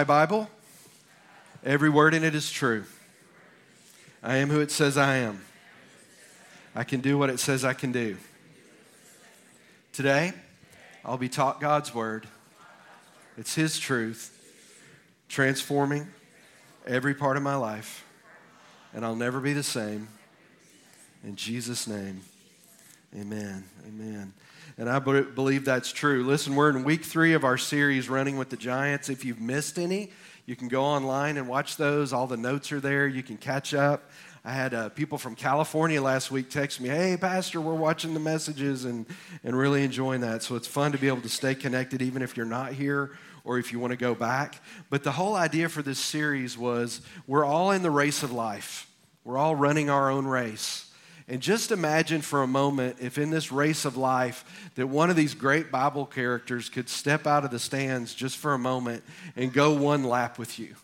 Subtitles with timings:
[0.00, 0.48] My Bible,
[1.62, 2.84] every word in it is true.
[4.22, 5.42] I am who it says I am.
[6.74, 8.16] I can do what it says I can do.
[9.92, 10.32] Today,
[11.04, 12.26] I'll be taught God's word.
[13.36, 14.34] It's His truth,
[15.28, 16.06] transforming
[16.86, 18.06] every part of my life,
[18.94, 20.08] and I'll never be the same.
[21.22, 22.22] In Jesus' name,
[23.14, 23.64] amen.
[23.86, 24.32] Amen.
[24.80, 26.24] And I believe that's true.
[26.24, 29.10] Listen, we're in week three of our series, Running with the Giants.
[29.10, 30.10] If you've missed any,
[30.46, 32.14] you can go online and watch those.
[32.14, 33.06] All the notes are there.
[33.06, 34.10] You can catch up.
[34.42, 38.20] I had uh, people from California last week text me, hey, Pastor, we're watching the
[38.20, 39.04] messages and,
[39.44, 40.42] and really enjoying that.
[40.42, 43.10] So it's fun to be able to stay connected even if you're not here
[43.44, 44.62] or if you want to go back.
[44.88, 48.90] But the whole idea for this series was we're all in the race of life,
[49.24, 50.89] we're all running our own race.
[51.30, 55.16] And just imagine for a moment if in this race of life that one of
[55.16, 59.04] these great Bible characters could step out of the stands just for a moment
[59.36, 60.74] and go one lap with you.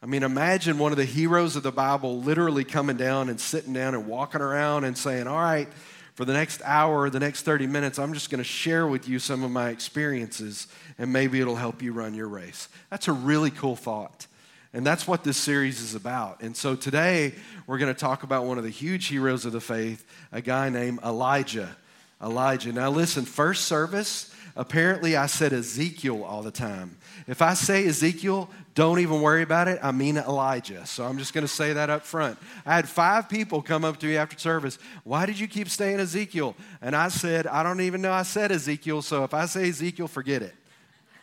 [0.00, 3.72] I mean, imagine one of the heroes of the Bible literally coming down and sitting
[3.72, 5.68] down and walking around and saying, All right,
[6.14, 9.18] for the next hour the next 30 minutes, I'm just going to share with you
[9.18, 12.68] some of my experiences and maybe it'll help you run your race.
[12.90, 14.28] That's a really cool thought.
[14.74, 16.42] And that's what this series is about.
[16.42, 17.32] And so today,
[17.68, 20.68] we're going to talk about one of the huge heroes of the faith, a guy
[20.68, 21.76] named Elijah.
[22.20, 22.72] Elijah.
[22.72, 26.96] Now, listen, first service, apparently I said Ezekiel all the time.
[27.28, 29.78] If I say Ezekiel, don't even worry about it.
[29.80, 30.84] I mean Elijah.
[30.86, 32.36] So I'm just going to say that up front.
[32.66, 34.80] I had five people come up to me after service.
[35.04, 36.56] Why did you keep saying Ezekiel?
[36.82, 39.02] And I said, I don't even know I said Ezekiel.
[39.02, 40.54] So if I say Ezekiel, forget it.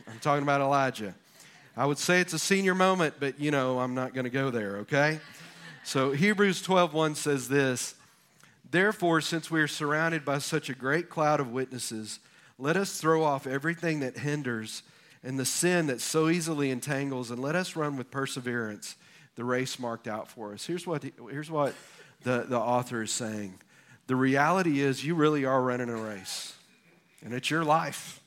[0.08, 1.14] I'm talking about Elijah.
[1.76, 4.50] I would say it's a senior moment, but you know, I'm not going to go
[4.50, 5.20] there, okay?
[5.84, 7.96] So Hebrews 12:1 says this,
[8.70, 12.20] Therefore, since we are surrounded by such a great cloud of witnesses,
[12.58, 14.84] let us throw off everything that hinders
[15.24, 18.96] and the sin that so easily entangles, and let us run with perseverance
[19.36, 20.66] the race marked out for us.
[20.66, 21.74] Here's what, here's what
[22.24, 23.56] the, the author is saying.
[24.08, 26.56] The reality is, you really are running a race,
[27.24, 28.21] and it's your life.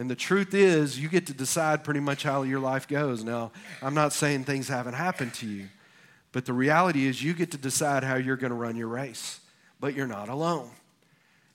[0.00, 3.22] And the truth is, you get to decide pretty much how your life goes.
[3.22, 3.52] Now,
[3.82, 5.68] I'm not saying things haven't happened to you,
[6.32, 9.40] but the reality is, you get to decide how you're going to run your race,
[9.78, 10.70] but you're not alone.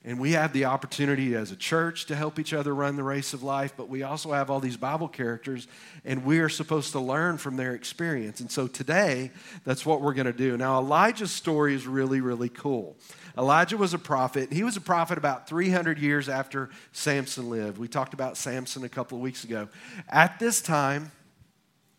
[0.03, 3.33] And we have the opportunity as a church to help each other run the race
[3.33, 5.67] of life, but we also have all these Bible characters,
[6.05, 8.41] and we are supposed to learn from their experience.
[8.41, 9.31] And so today,
[9.63, 10.55] that's what we're going to do.
[10.55, 12.95] Now, Elijah's story is really, really cool.
[13.37, 14.51] Elijah was a prophet.
[14.51, 17.77] He was a prophet about 300 years after Samson lived.
[17.77, 19.67] We talked about Samson a couple of weeks ago.
[20.09, 21.11] At this time,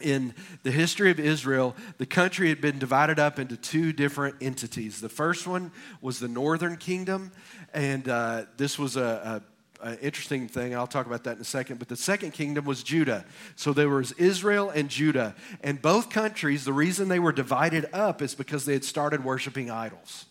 [0.01, 5.01] in the history of Israel, the country had been divided up into two different entities.
[5.01, 7.33] The first one was the northern kingdom,
[7.73, 9.43] and uh, this was a,
[9.81, 10.75] a, a, interesting thing.
[10.75, 11.79] I'll talk about that in a second.
[11.79, 13.25] But the second kingdom was Judah.
[13.57, 15.35] So there was Israel and Judah.
[15.63, 19.71] And both countries, the reason they were divided up is because they had started worshiping
[19.71, 20.27] idols.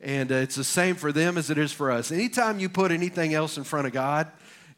[0.00, 2.10] And uh, it's the same for them as it is for us.
[2.10, 4.30] Anytime you put anything else in front of God,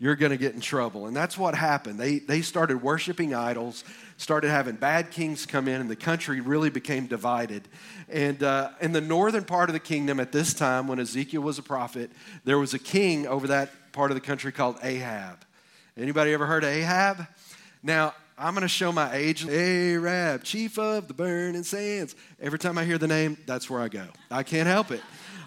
[0.03, 1.07] you're going to get in trouble.
[1.07, 2.01] And that's what happened.
[2.01, 3.85] They, they started worshiping idols,
[4.17, 7.69] started having bad kings come in, and the country really became divided.
[8.09, 11.61] And uh, in the northern part of the kingdom at this time, when Ezekiel was
[11.61, 12.11] a prophet,
[12.45, 15.45] there was a king over that part of the country called Ahab.
[15.97, 17.29] Anybody ever heard of Ahab?
[17.85, 19.47] Now, I'm going to show my age.
[19.47, 22.17] Arab, chief of the burning sands.
[22.41, 24.05] Every time I hear the name, that's where I go.
[24.33, 25.01] I can't help it.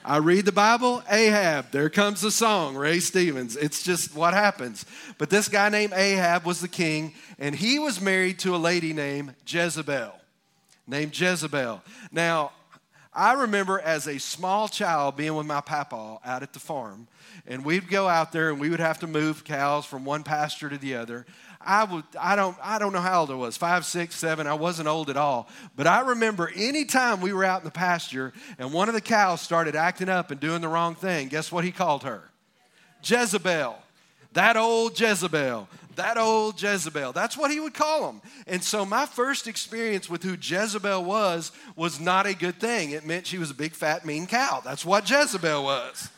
[0.05, 3.57] I read the Bible, Ahab, there comes the song, Ray Stevens.
[3.57, 4.85] It's just what happens.
[5.17, 8.93] But this guy named Ahab was the king, and he was married to a lady
[8.93, 10.13] named Jezebel.
[10.87, 11.81] Named Jezebel.
[12.13, 12.53] Now,
[13.13, 17.07] I remember as a small child being with my papa out at the farm,
[17.47, 20.69] and we'd go out there and we would have to move cows from one pasture
[20.69, 21.25] to the other.
[21.65, 24.47] I, would, I, don't, I don't know how old I was five, six, seven.
[24.47, 25.47] I wasn't old at all.
[25.75, 29.41] But I remember anytime we were out in the pasture and one of the cows
[29.41, 32.29] started acting up and doing the wrong thing, guess what he called her?
[33.03, 33.75] Jezebel.
[34.33, 35.67] That old Jezebel.
[35.95, 37.13] That old Jezebel.
[37.13, 38.21] That's what he would call them.
[38.47, 42.91] And so my first experience with who Jezebel was was not a good thing.
[42.91, 44.61] It meant she was a big, fat, mean cow.
[44.63, 46.09] That's what Jezebel was.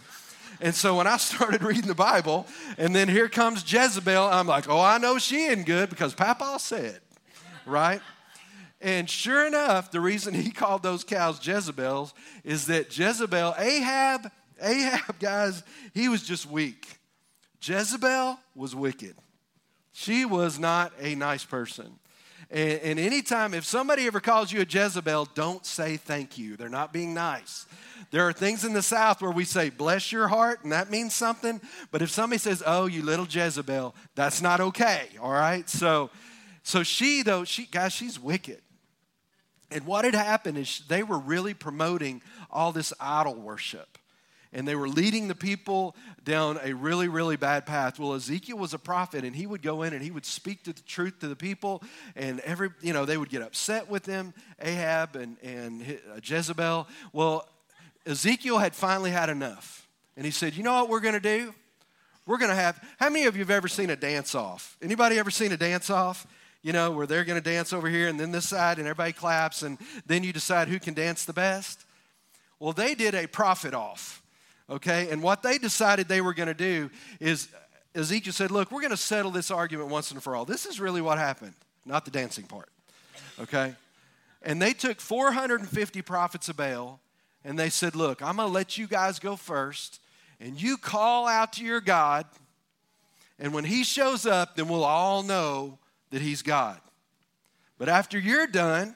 [0.59, 4.69] And so when I started reading the Bible, and then here comes Jezebel, I'm like,
[4.69, 6.99] oh, I know she ain't good because Papa said,
[7.65, 8.01] right?
[8.79, 12.13] And sure enough, the reason he called those cows Jezebels
[12.43, 14.31] is that Jezebel, Ahab,
[14.61, 15.63] Ahab, guys,
[15.93, 16.99] he was just weak.
[17.61, 19.15] Jezebel was wicked.
[19.93, 21.99] She was not a nice person.
[22.49, 26.55] And, and anytime, if somebody ever calls you a Jezebel, don't say thank you.
[26.55, 27.65] They're not being nice.
[28.11, 31.13] There are things in the South where we say, bless your heart, and that means
[31.13, 31.59] something.
[31.91, 35.69] But if somebody says, oh, you little Jezebel, that's not okay, all right?
[35.69, 36.09] So,
[36.63, 38.61] So she, though, she, guys, she's wicked.
[39.71, 42.21] And what had happened is they were really promoting
[42.51, 43.96] all this idol worship.
[44.53, 47.99] And they were leading the people down a really, really bad path.
[47.99, 50.73] Well, Ezekiel was a prophet, and he would go in and he would speak to
[50.73, 51.83] the truth to the people.
[52.15, 56.87] And every, you know, they would get upset with him, Ahab and, and uh, Jezebel.
[57.13, 57.47] Well,
[58.05, 59.87] Ezekiel had finally had enough.
[60.15, 61.53] And he said, You know what we're going to do?
[62.25, 64.77] We're going to have, how many of you have ever seen a dance off?
[64.81, 66.27] Anybody ever seen a dance off?
[66.63, 69.13] you know, where they're going to dance over here and then this side and everybody
[69.13, 71.85] claps and then you decide who can dance the best.
[72.59, 74.21] Well, they did a prophet off,
[74.69, 75.09] okay?
[75.09, 77.47] And what they decided they were going to do is
[77.95, 80.45] Ezekiel said, Look, we're going to settle this argument once and for all.
[80.45, 81.53] This is really what happened,
[81.85, 82.69] not the dancing part,
[83.39, 83.75] okay?
[84.41, 86.99] And they took 450 prophets of Baal
[87.43, 89.99] and they said, Look, I'm going to let you guys go first
[90.39, 92.25] and you call out to your God.
[93.39, 95.79] And when he shows up, then we'll all know
[96.11, 96.79] that He's God.
[97.77, 98.95] But after you're done,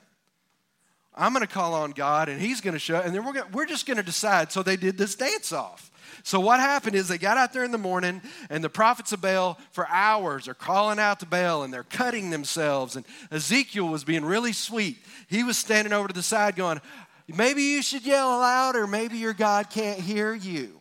[1.16, 3.50] I'm going to call on God and He's going to show, and then we're, gonna,
[3.52, 4.52] we're just going to decide.
[4.52, 5.92] So they did this dance off.
[6.24, 9.22] So what happened is they got out there in the morning, and the prophets of
[9.22, 12.96] Baal for hours are calling out to Baal and they're cutting themselves.
[12.96, 14.98] And Ezekiel was being really sweet.
[15.28, 16.80] He was standing over to the side going,
[17.28, 18.88] Maybe you should yell louder.
[18.88, 20.80] maybe your God can't hear you.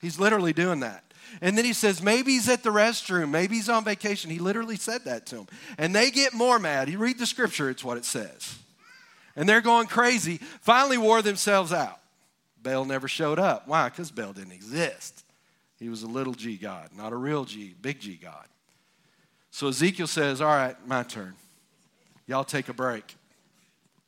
[0.00, 1.04] He's literally doing that.
[1.40, 3.30] And then he says, maybe he's at the restroom.
[3.30, 4.30] Maybe he's on vacation.
[4.30, 5.46] He literally said that to him.
[5.78, 6.88] And they get more mad.
[6.88, 8.58] You read the scripture, it's what it says.
[9.34, 10.38] And they're going crazy.
[10.60, 11.98] Finally, wore themselves out.
[12.62, 13.66] Baal never showed up.
[13.66, 13.88] Why?
[13.88, 15.24] Because Baal didn't exist.
[15.78, 18.46] He was a little g God, not a real G, big G God.
[19.50, 21.34] So Ezekiel says, All right, my turn.
[22.26, 23.16] Y'all take a break.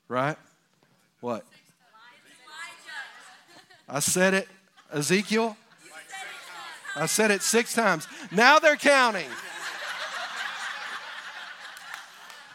[0.07, 0.37] Right?
[1.21, 1.45] What?
[3.89, 4.49] I said it.
[4.93, 5.57] Ezekiel,
[6.95, 8.07] I said it six times.
[8.31, 9.29] Now they're counting.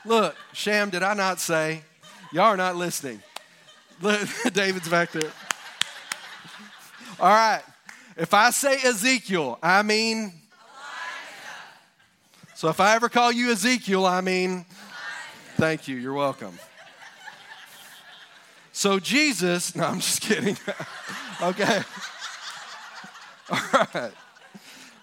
[0.06, 1.84] Look, Sham, did I not say?
[2.32, 3.22] Y'all are not listening.
[4.54, 5.32] David's back there.
[7.20, 7.64] All right.
[8.16, 10.34] If I say Ezekiel, I mean.
[12.54, 14.66] So if I ever call you Ezekiel, I mean.
[15.56, 15.96] Thank you.
[15.96, 16.58] You're welcome.
[18.72, 20.58] So Jesus, no, I'm just kidding.
[21.42, 21.82] okay.
[23.52, 24.12] All right.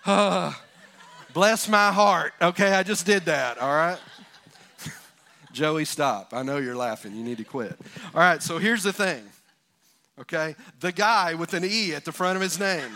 [0.07, 0.53] Uh,
[1.35, 2.33] bless my heart.
[2.41, 3.99] Okay, I just did that, all right?
[5.57, 6.35] Joey, stop.
[6.35, 7.17] I know you're laughing.
[7.17, 7.75] You need to quit.
[8.15, 9.23] All right, so here's the thing,
[10.21, 10.55] okay?
[10.81, 12.91] The guy with an E at the front of his name.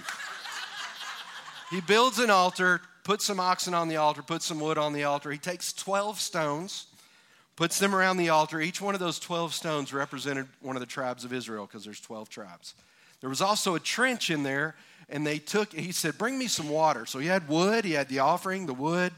[1.71, 5.05] He builds an altar, puts some oxen on the altar, puts some wood on the
[5.05, 5.31] altar.
[5.31, 6.89] He takes 12 stones,
[7.57, 8.61] puts them around the altar.
[8.61, 12.01] Each one of those 12 stones represented one of the tribes of Israel because there's
[12.01, 12.75] 12 tribes.
[13.23, 14.75] There was also a trench in there
[15.09, 17.07] and they took, he said, Bring me some water.
[17.07, 19.15] So he had wood, he had the offering, the wood,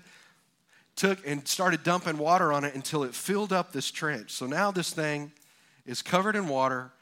[0.97, 4.31] took and started dumping water on it until it filled up this trench.
[4.31, 5.33] So now this thing
[5.87, 6.93] is covered in water.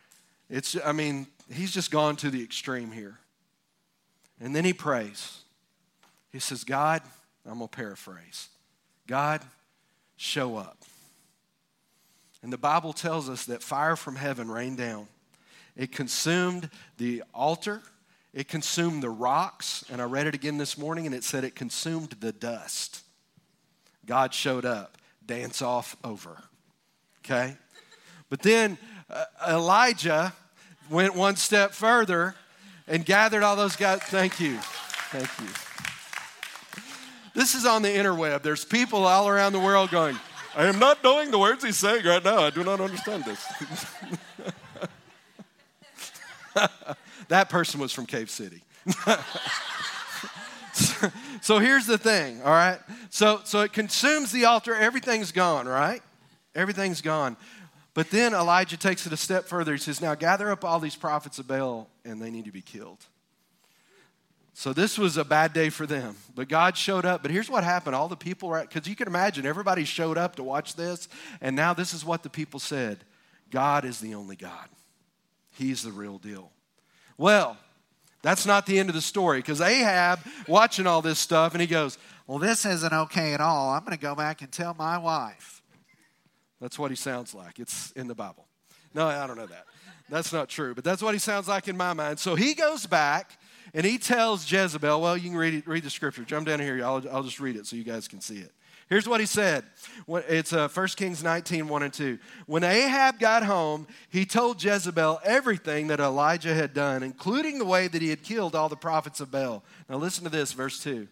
[0.48, 3.19] It's, I mean, he's just gone to the extreme here.
[4.40, 5.42] And then he prays.
[6.32, 7.02] He says, God,
[7.44, 8.48] I'm going to paraphrase
[9.06, 9.42] God,
[10.16, 10.78] show up.
[12.43, 15.08] And the Bible tells us that fire from heaven rained down.
[15.76, 17.82] It consumed the altar,
[18.32, 21.54] it consumed the rocks, and I read it again this morning, and it said it
[21.54, 23.02] consumed the dust.
[24.10, 24.98] God showed up.
[25.24, 26.36] Dance off over.
[27.24, 27.56] Okay?
[28.29, 28.76] But then
[29.08, 30.32] uh, Elijah
[30.90, 32.34] went one step further
[32.88, 34.00] and gathered all those guys.
[34.02, 34.58] Thank you.
[35.12, 35.46] Thank you.
[37.36, 38.43] This is on the interweb.
[38.43, 40.19] There's people all around the world going,
[40.56, 42.38] I am not knowing the words he's saying right now.
[42.40, 43.46] I do not understand this.
[47.29, 48.64] That person was from Cave City.
[51.41, 52.79] so, here's the thing, all right?
[53.11, 56.03] So, so it consumes the altar, everything's gone, right?
[56.55, 57.37] Everything's gone.
[57.94, 59.73] But then Elijah takes it a step further.
[59.73, 62.63] He says, Now gather up all these prophets of Baal, and they need to be
[62.63, 63.05] killed.
[64.53, 66.17] So this was a bad day for them.
[66.35, 67.23] But God showed up.
[67.23, 70.37] But here's what happened all the people were, because you can imagine everybody showed up
[70.37, 71.09] to watch this.
[71.41, 73.05] And now this is what the people said
[73.51, 74.69] God is the only God,
[75.53, 76.53] He's the real deal.
[77.17, 77.56] Well,
[78.22, 81.67] that's not the end of the story because Ahab watching all this stuff and he
[81.67, 83.70] goes, Well, this isn't okay at all.
[83.70, 85.62] I'm going to go back and tell my wife.
[86.60, 87.58] That's what he sounds like.
[87.58, 88.46] It's in the Bible.
[88.93, 89.65] No, I don't know that.
[90.10, 92.19] That's not true, but that's what he sounds like in my mind.
[92.19, 93.39] So he goes back
[93.72, 96.24] and he tells Jezebel, Well, you can read, it, read the scripture.
[96.24, 96.84] Jump down here.
[96.84, 98.53] I'll, I'll just read it so you guys can see it.
[98.91, 99.65] Here's what he said.
[100.09, 102.19] It's uh, 1 Kings 19, 1 and 2.
[102.47, 107.87] When Ahab got home, he told Jezebel everything that Elijah had done, including the way
[107.87, 109.63] that he had killed all the prophets of Baal.
[109.89, 111.06] Now listen to this, verse 2.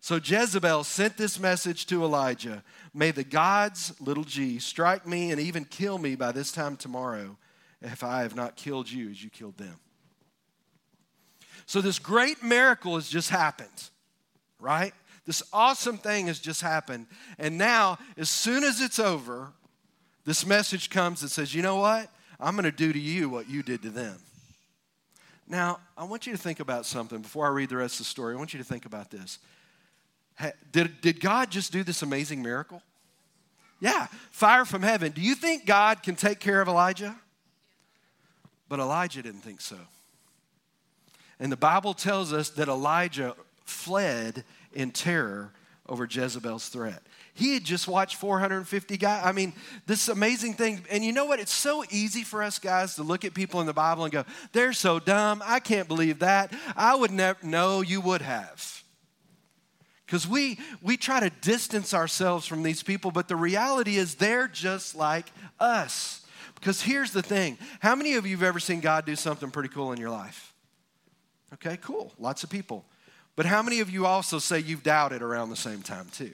[0.00, 2.62] So Jezebel sent this message to Elijah
[2.94, 7.36] May the gods, little g, strike me and even kill me by this time tomorrow
[7.82, 9.78] if I have not killed you as you killed them.
[11.66, 13.90] So, this great miracle has just happened,
[14.58, 14.92] right?
[15.30, 17.06] This awesome thing has just happened.
[17.38, 19.52] And now, as soon as it's over,
[20.24, 22.10] this message comes that says, you know what?
[22.40, 24.18] I'm going to do to you what you did to them.
[25.46, 28.10] Now, I want you to think about something before I read the rest of the
[28.10, 28.34] story.
[28.34, 29.38] I want you to think about this.
[30.72, 32.82] Did, did God just do this amazing miracle?
[33.78, 35.12] Yeah, fire from heaven.
[35.12, 37.14] Do you think God can take care of Elijah?
[38.68, 39.78] But Elijah didn't think so.
[41.38, 45.52] And the Bible tells us that Elijah fled in terror
[45.88, 47.02] over Jezebel's threat.
[47.34, 49.22] He had just watched 450 guys.
[49.24, 49.52] I mean,
[49.86, 50.84] this amazing thing.
[50.90, 51.40] And you know what?
[51.40, 54.24] It's so easy for us guys to look at people in the Bible and go,
[54.52, 55.42] they're so dumb.
[55.44, 56.52] I can't believe that.
[56.76, 58.82] I would never, no, you would have.
[60.06, 64.48] Because we, we try to distance ourselves from these people, but the reality is they're
[64.48, 65.26] just like
[65.60, 66.26] us.
[66.56, 69.68] Because here's the thing how many of you have ever seen God do something pretty
[69.68, 70.52] cool in your life?
[71.54, 72.12] Okay, cool.
[72.18, 72.84] Lots of people.
[73.36, 76.32] But how many of you also say you've doubted around the same time, too?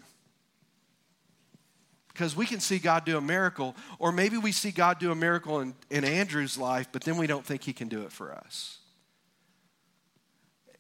[2.12, 5.14] Because we can see God do a miracle, or maybe we see God do a
[5.14, 8.32] miracle in, in Andrew's life, but then we don't think he can do it for
[8.32, 8.78] us.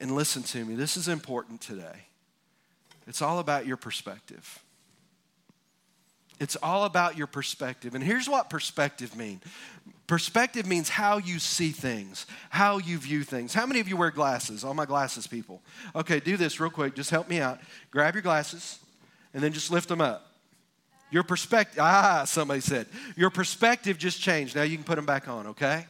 [0.00, 2.06] And listen to me, this is important today.
[3.06, 4.60] It's all about your perspective.
[6.40, 7.94] It's all about your perspective.
[7.94, 9.42] And here's what perspective means
[10.06, 13.52] perspective means how you see things, how you view things.
[13.52, 14.64] How many of you wear glasses?
[14.64, 15.60] All my glasses people.
[15.94, 16.94] Okay, do this real quick.
[16.94, 17.60] Just help me out.
[17.90, 18.78] Grab your glasses
[19.34, 20.32] and then just lift them up.
[21.10, 22.86] Your perspective, ah, somebody said,
[23.16, 24.56] your perspective just changed.
[24.56, 25.86] Now you can put them back on, okay?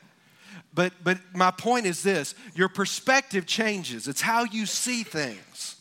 [0.75, 5.76] But, but my point is this your perspective changes, it's how you see things.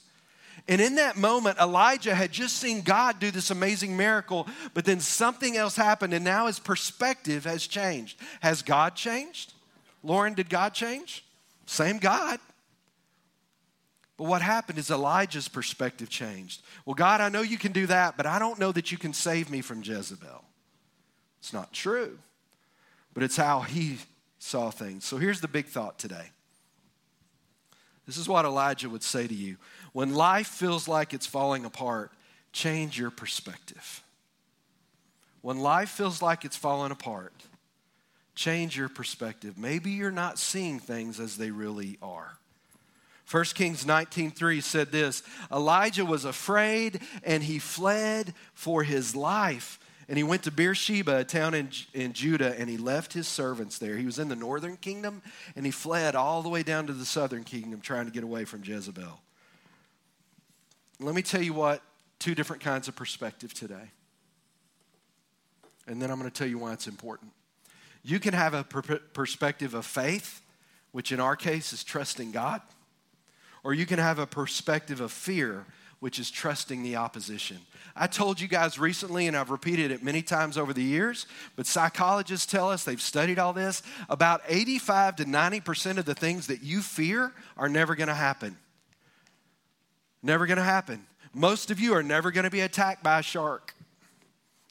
[0.68, 5.00] And in that moment, Elijah had just seen God do this amazing miracle, but then
[5.00, 8.20] something else happened, and now his perspective has changed.
[8.42, 9.54] Has God changed?
[10.02, 11.24] Lauren, did God change?
[11.68, 12.40] Same God.
[14.18, 16.64] But what happened is Elijah's perspective changed.
[16.86, 19.14] Well, God, I know you can do that, but I don't know that you can
[19.14, 20.44] save me from Jezebel.
[21.40, 22.18] It's not true,
[23.14, 23.98] but it's how he
[24.40, 25.06] saw things.
[25.06, 26.32] So here's the big thought today.
[28.06, 29.58] This is what Elijah would say to you
[29.96, 32.12] when life feels like it's falling apart,
[32.52, 34.04] change your perspective.
[35.40, 37.32] When life feels like it's falling apart,
[38.36, 39.58] change your perspective.
[39.58, 42.38] Maybe you're not seeing things as they really are.
[43.32, 49.80] 1 Kings 19:3 said this, Elijah was afraid and he fled for his life.
[50.10, 53.78] And he went to Beersheba, a town in, in Judah, and he left his servants
[53.78, 53.96] there.
[53.96, 55.22] He was in the northern kingdom,
[55.56, 58.44] and he fled all the way down to the southern kingdom trying to get away
[58.44, 59.22] from Jezebel.
[61.00, 61.82] Let me tell you what,
[62.20, 63.92] two different kinds of perspective today.
[65.88, 67.32] And then I'm going to tell you why it's important.
[68.04, 70.42] You can have a per- perspective of faith,
[70.92, 72.62] which in our case is trusting God,
[73.64, 75.66] or you can have a perspective of fear,
[76.00, 77.58] which is trusting the opposition.
[77.96, 81.26] I told you guys recently, and I've repeated it many times over the years,
[81.56, 86.48] but psychologists tell us they've studied all this about 85 to 90% of the things
[86.48, 88.58] that you fear are never going to happen.
[90.26, 91.06] Never going to happen.
[91.36, 93.76] Most of you are never going to be attacked by a shark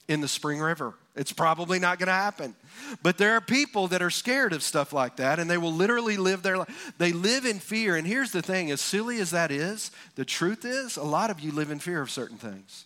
[0.09, 0.95] in the Spring River.
[1.15, 2.55] It's probably not going to happen.
[3.01, 6.17] But there are people that are scared of stuff like that and they will literally
[6.17, 6.93] live their life.
[6.97, 7.95] They live in fear.
[7.95, 11.39] And here's the thing as silly as that is, the truth is, a lot of
[11.39, 12.83] you live in fear of certain things.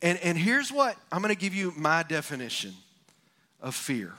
[0.00, 2.72] And, and here's what I'm going to give you my definition
[3.60, 4.14] of fear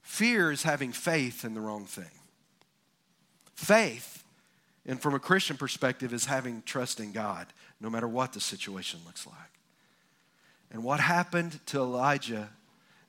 [0.00, 2.10] fear is having faith in the wrong thing.
[3.54, 4.17] Faith
[4.88, 7.46] and from a Christian perspective, is having trust in God,
[7.78, 9.36] no matter what the situation looks like.
[10.72, 12.48] And what happened to Elijah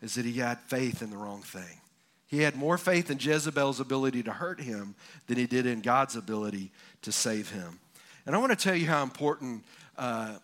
[0.02, 1.82] is that he had faith in the wrong thing.
[2.28, 4.94] He had more faith in Jezebel's ability to hurt him
[5.28, 6.72] than he did in God's ability
[7.02, 7.80] to save him.
[8.26, 9.64] And I want to tell you how important
[9.98, 10.36] uh,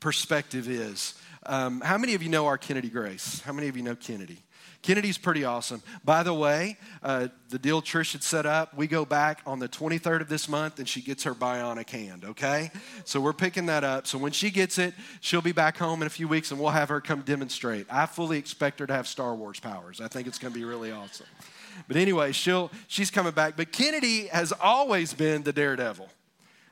[0.00, 1.14] perspective is.
[1.44, 3.40] Um, how many of you know our Kennedy Grace?
[3.40, 4.38] How many of you know Kennedy?
[4.82, 5.82] Kennedy's pretty awesome.
[6.04, 9.68] By the way, uh, the deal Trish had set up, we go back on the
[9.68, 12.70] 23rd of this month and she gets her bionic hand, okay?
[13.04, 14.06] So we're picking that up.
[14.06, 16.70] So when she gets it, she'll be back home in a few weeks and we'll
[16.70, 17.86] have her come demonstrate.
[17.90, 20.00] I fully expect her to have Star Wars powers.
[20.00, 21.26] I think it's going to be really awesome.
[21.86, 23.56] But anyway, she'll, she's coming back.
[23.56, 26.08] But Kennedy has always been the daredevil.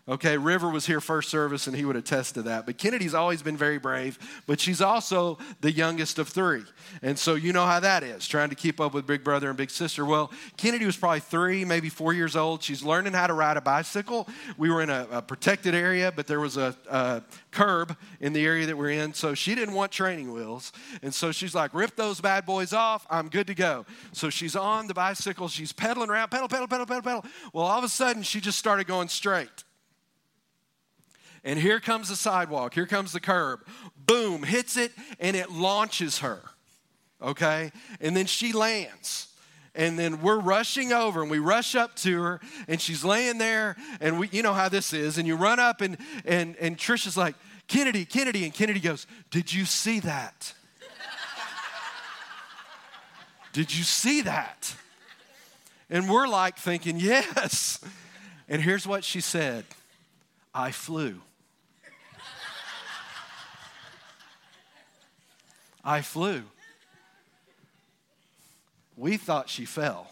[0.08, 2.64] Okay, River was here first service and he would attest to that.
[2.64, 6.62] But Kennedy's always been very brave, but she's also the youngest of three.
[7.02, 9.56] And so you know how that is, trying to keep up with big brother and
[9.56, 10.04] big sister.
[10.04, 12.62] Well, Kennedy was probably three, maybe four years old.
[12.62, 14.28] She's learning how to ride a bicycle.
[14.56, 18.46] We were in a, a protected area, but there was a, a curb in the
[18.46, 19.12] area that we're in.
[19.12, 20.70] So she didn't want training wheels.
[21.02, 23.08] And so she's like, rip those bad boys off.
[23.10, 23.84] I'm good to go.
[24.12, 25.48] So she's on the bicycle.
[25.48, 27.25] She's pedaling around, pedal, pedal, pedal, pedal, pedal.
[27.52, 29.64] Well, all of a sudden, she just started going straight.
[31.46, 33.60] And here comes the sidewalk, here comes the curb.
[33.96, 36.42] Boom, hits it, and it launches her.
[37.22, 37.70] Okay?
[38.00, 39.28] And then she lands.
[39.72, 43.76] And then we're rushing over and we rush up to her and she's laying there
[44.00, 47.16] and we you know how this is and you run up and and and Trisha's
[47.16, 47.34] like,
[47.68, 50.54] "Kennedy, Kennedy." And Kennedy goes, "Did you see that?"
[53.52, 54.74] Did you see that?
[55.90, 57.78] And we're like thinking, "Yes."
[58.48, 59.64] And here's what she said.
[60.54, 61.20] I flew.
[65.87, 66.43] I flew.
[68.97, 70.11] We thought she fell.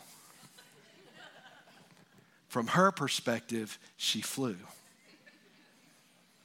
[2.46, 4.56] From her perspective, she flew.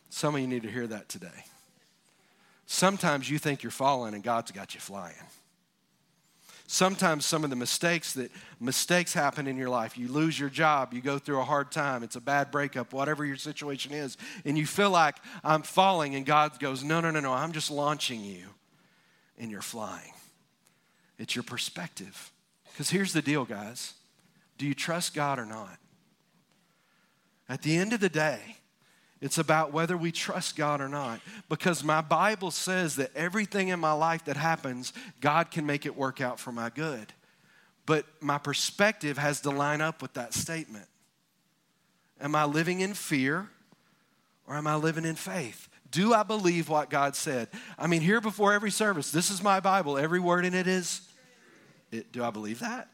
[0.10, 1.46] Some of you need to hear that today.
[2.66, 5.16] Sometimes you think you're falling and God's got you flying.
[6.66, 10.94] Sometimes some of the mistakes that mistakes happen in your life, you lose your job,
[10.94, 14.58] you go through a hard time, it's a bad breakup, whatever your situation is, and
[14.58, 18.24] you feel like I'm falling, and God goes, No, no, no, no, I'm just launching
[18.24, 18.46] you
[19.40, 20.14] and you're flying.
[21.18, 22.32] It's your perspective.
[22.72, 23.94] Because here's the deal, guys
[24.58, 25.78] do you trust God or not?
[27.48, 28.58] At the end of the day,
[29.22, 31.22] it's about whether we trust God or not.
[31.50, 35.96] Because my Bible says that everything in my life that happens, God can make it
[35.96, 37.14] work out for my good.
[37.86, 40.86] But my perspective has to line up with that statement.
[42.22, 43.50] Am I living in fear
[44.46, 45.70] or am I living in faith?
[45.92, 47.48] Do I believe what God said?
[47.78, 49.98] I mean, here before every service, this is my Bible.
[49.98, 51.02] Every word in it is.
[51.92, 52.90] It, do I believe that?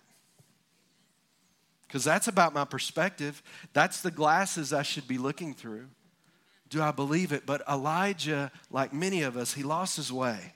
[1.88, 3.44] Because that's about my perspective.
[3.74, 5.88] That's the glasses I should be looking through.
[6.70, 7.46] Do I believe it?
[7.46, 10.54] But Elijah, like many of us, he lost his way.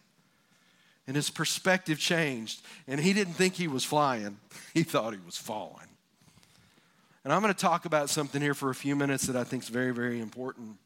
[1.08, 2.62] And his perspective changed.
[2.88, 4.38] And he didn't think he was flying,
[4.74, 5.88] he thought he was falling.
[7.24, 9.64] And I'm going to talk about something here for a few minutes that I think
[9.64, 10.78] is very, very important.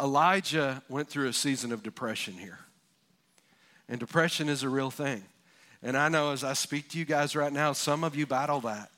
[0.00, 2.58] Elijah went through a season of depression here.
[3.88, 5.22] And depression is a real thing.
[5.82, 8.60] And I know as I speak to you guys right now, some of you battle
[8.62, 8.90] that.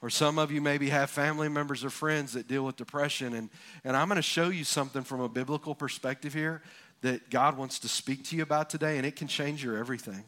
[0.00, 3.34] Or some of you maybe have family members or friends that deal with depression.
[3.34, 3.48] And,
[3.84, 6.62] and I'm going to show you something from a biblical perspective here
[7.00, 10.24] that God wants to speak to you about today, and it can change your everything.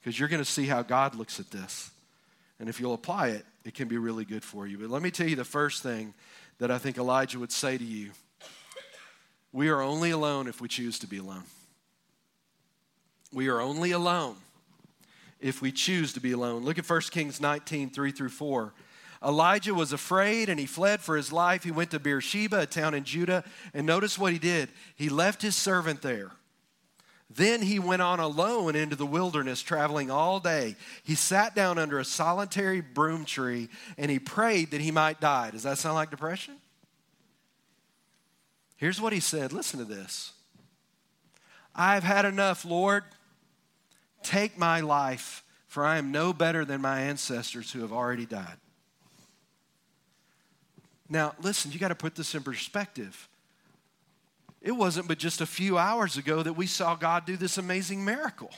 [0.00, 1.90] Because you're going to see how God looks at this.
[2.58, 4.78] And if you'll apply it, it can be really good for you.
[4.78, 6.14] But let me tell you the first thing
[6.58, 8.12] that I think Elijah would say to you
[9.52, 11.44] we are only alone if we choose to be alone.
[13.32, 14.36] We are only alone
[15.40, 16.64] if we choose to be alone.
[16.64, 18.72] Look at 1 Kings 19, 3 through 4.
[19.24, 21.64] Elijah was afraid and he fled for his life.
[21.64, 24.68] He went to Beersheba, a town in Judah, and notice what he did.
[24.94, 26.32] He left his servant there.
[27.28, 30.76] Then he went on alone into the wilderness, traveling all day.
[31.02, 35.50] He sat down under a solitary broom tree and he prayed that he might die.
[35.50, 36.54] Does that sound like depression?
[38.76, 40.32] Here's what he said listen to this
[41.74, 43.04] I've had enough, Lord.
[44.22, 48.56] Take my life, for I am no better than my ancestors who have already died.
[51.08, 53.28] Now, listen, you got to put this in perspective.
[54.60, 58.04] It wasn't but just a few hours ago that we saw God do this amazing
[58.04, 58.50] miracle.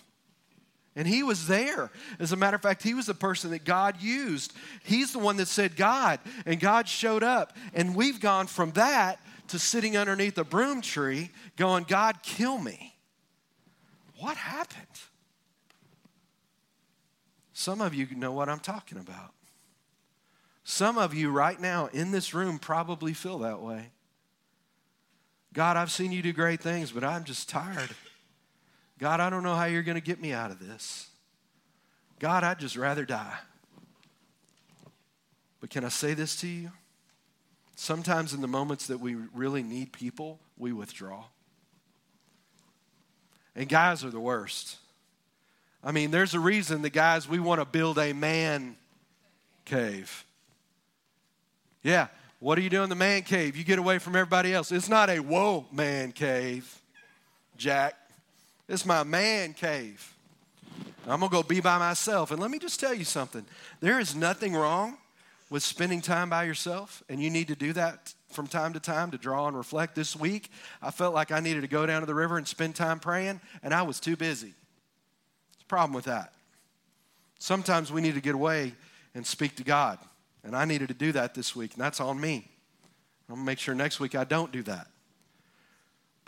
[0.97, 1.91] And he was there.
[2.19, 4.55] As a matter of fact, he was the person that God used.
[4.83, 7.55] He's the one that said God, and God showed up.
[7.75, 12.95] And we've gone from that to sitting underneath a broom tree going, God, kill me.
[14.19, 14.87] What happened?
[17.53, 19.33] Some of you know what I'm talking about.
[20.65, 23.91] Some of you right now in this room probably feel that way.
[25.55, 27.91] God, I've seen you do great things, but I'm just tired.
[28.99, 31.09] God, I don't know how you're going to get me out of this.
[32.19, 33.39] God, I'd just rather die.
[35.61, 36.71] But can I say this to you?
[37.81, 41.23] Sometimes, in the moments that we really need people, we withdraw.
[43.55, 44.79] And guys are the worst.
[45.85, 48.75] I mean, there's a reason the guys, we want to build a man
[49.65, 50.25] cave.
[51.85, 52.09] Yeah,
[52.41, 53.57] what are you doing in the man cave?
[53.57, 54.73] You get away from everybody else.
[54.73, 56.83] It's not a whoa man cave,
[57.57, 57.95] Jack.
[58.69, 60.17] It's my man cave.
[61.07, 62.33] I'm going to go be by myself.
[62.33, 63.47] And let me just tell you something
[63.79, 64.99] there is nothing wrong
[65.51, 69.11] with spending time by yourself, and you need to do that from time to time
[69.11, 69.95] to draw and reflect.
[69.95, 70.51] This week,
[70.83, 73.41] I felt like I needed to go down to the river and spend time praying,
[73.63, 74.49] and I was too busy.
[74.49, 76.35] There's a problem with that.
[77.39, 78.75] Sometimes we need to get away
[79.15, 79.99] and speak to God,
[80.45, 82.51] and I needed to do that this week, and that's on me.
[83.29, 84.89] I'm gonna make sure next week I don't do that.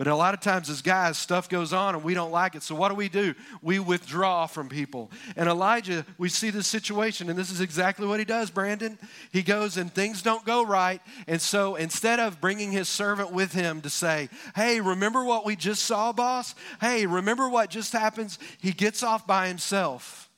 [0.00, 2.62] But a lot of times, as guys, stuff goes on and we don't like it.
[2.62, 3.34] So, what do we do?
[3.60, 5.10] We withdraw from people.
[5.36, 8.98] And Elijah, we see this situation, and this is exactly what he does, Brandon.
[9.30, 11.02] He goes and things don't go right.
[11.28, 15.54] And so, instead of bringing his servant with him to say, Hey, remember what we
[15.54, 16.54] just saw, boss?
[16.80, 18.38] Hey, remember what just happens?
[18.58, 20.30] He gets off by himself.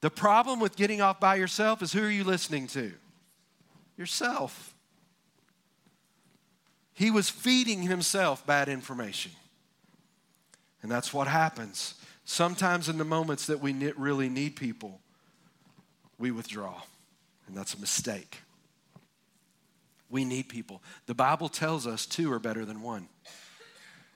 [0.00, 2.90] The problem with getting off by yourself is who are you listening to?
[3.98, 4.73] Yourself.
[6.94, 9.32] He was feeding himself bad information.
[10.82, 11.94] And that's what happens.
[12.24, 15.00] Sometimes, in the moments that we really need people,
[16.18, 16.80] we withdraw.
[17.46, 18.38] And that's a mistake.
[20.08, 20.82] We need people.
[21.06, 23.08] The Bible tells us two are better than one.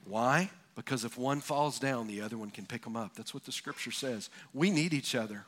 [0.05, 0.51] Why?
[0.77, 3.15] Because if one falls down, the other one can pick them up.
[3.17, 4.31] That's what the scripture says.
[4.55, 5.45] We need each other.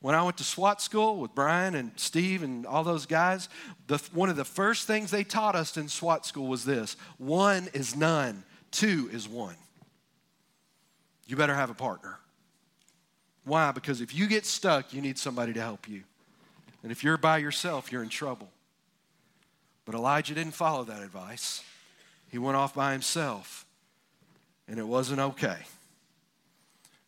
[0.00, 3.48] When I went to SWAT school with Brian and Steve and all those guys,
[3.88, 7.68] the, one of the first things they taught us in SWAT school was this one
[7.72, 9.56] is none, two is one.
[11.26, 12.18] You better have a partner.
[13.44, 13.72] Why?
[13.72, 16.04] Because if you get stuck, you need somebody to help you.
[16.82, 18.48] And if you're by yourself, you're in trouble.
[19.84, 21.62] But Elijah didn't follow that advice.
[22.30, 23.64] He went off by himself,
[24.68, 25.56] and it wasn't okay.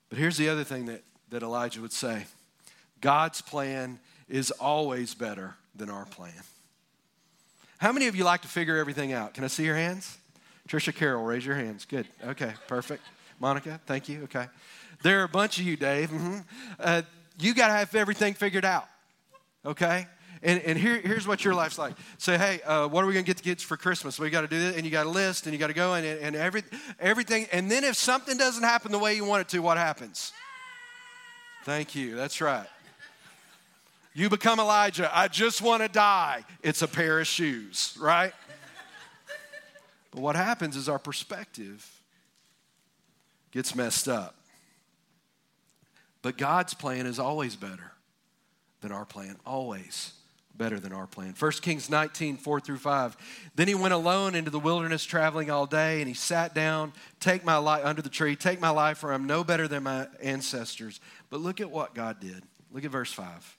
[0.09, 2.25] But here's the other thing that, that Elijah would say.
[3.01, 6.33] God's plan is always better than our plan.
[7.79, 9.35] How many of you like to figure everything out?
[9.35, 10.19] Can I see your hands?
[10.69, 11.85] Trisha Carroll, raise your hands.
[11.85, 12.07] Good.
[12.25, 13.03] Okay, perfect.
[13.41, 14.25] Monica, thank you.
[14.25, 14.47] Okay.
[15.03, 16.11] There are a bunch of you, Dave.
[16.11, 16.41] Mm-hmm.
[16.79, 17.03] Uh,
[17.39, 18.87] you got to have everything figured out.
[19.65, 20.07] Okay?
[20.43, 21.95] And, and here, here's what your life's like.
[22.19, 24.19] Say, hey, uh, what are we going to get the kids for Christmas?
[24.19, 25.95] We got to do this, and you got a list, and you got to go,
[25.95, 26.63] and, and every,
[26.99, 27.47] everything.
[27.53, 30.33] And then if something doesn't happen the way you want it to, what happens?
[31.65, 32.15] Thank you.
[32.15, 32.67] That's right.
[34.13, 35.11] You become Elijah.
[35.13, 36.45] I just want to die.
[36.63, 38.33] It's a pair of shoes, right?
[40.11, 41.89] but what happens is our perspective
[43.53, 44.35] gets messed up.
[46.23, 47.93] But God's plan is always better
[48.81, 50.13] than our plan, always
[50.55, 51.35] better than our plan.
[51.39, 53.51] 1 Kings 19, 4 through 5.
[53.55, 57.45] Then he went alone into the wilderness, traveling all day, and he sat down, take
[57.45, 61.01] my life under the tree, take my life, for I'm no better than my ancestors.
[61.31, 62.43] But look at what God did.
[62.73, 63.57] Look at verse 5.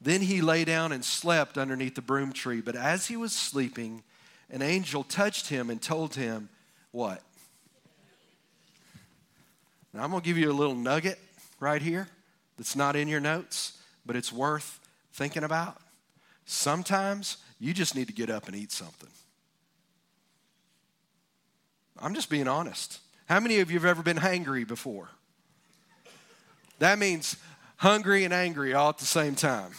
[0.00, 2.60] Then he lay down and slept underneath the broom tree.
[2.60, 4.02] But as he was sleeping,
[4.48, 6.48] an angel touched him and told him,
[6.90, 7.22] What?
[9.92, 11.18] Now, I'm going to give you a little nugget
[11.58, 12.08] right here
[12.56, 14.78] that's not in your notes, but it's worth
[15.12, 15.78] thinking about.
[16.46, 19.10] Sometimes you just need to get up and eat something.
[21.98, 23.00] I'm just being honest.
[23.28, 25.10] How many of you have ever been hangry before?
[26.78, 27.36] That means
[27.76, 29.72] hungry and angry all at the same time.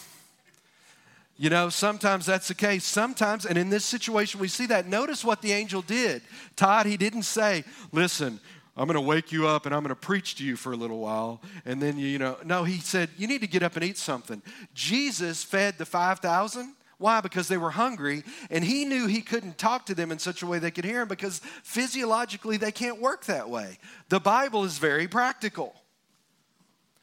[1.41, 2.85] You know, sometimes that's the case.
[2.85, 4.85] Sometimes, and in this situation, we see that.
[4.85, 6.21] Notice what the angel did.
[6.55, 8.39] Todd, he didn't say, listen,
[8.77, 10.75] I'm going to wake you up and I'm going to preach to you for a
[10.75, 11.41] little while.
[11.65, 14.43] And then, you know, no, he said, you need to get up and eat something.
[14.75, 16.75] Jesus fed the 5,000.
[16.99, 17.21] Why?
[17.21, 20.45] Because they were hungry, and he knew he couldn't talk to them in such a
[20.45, 23.79] way they could hear him because physiologically they can't work that way.
[24.09, 25.73] The Bible is very practical.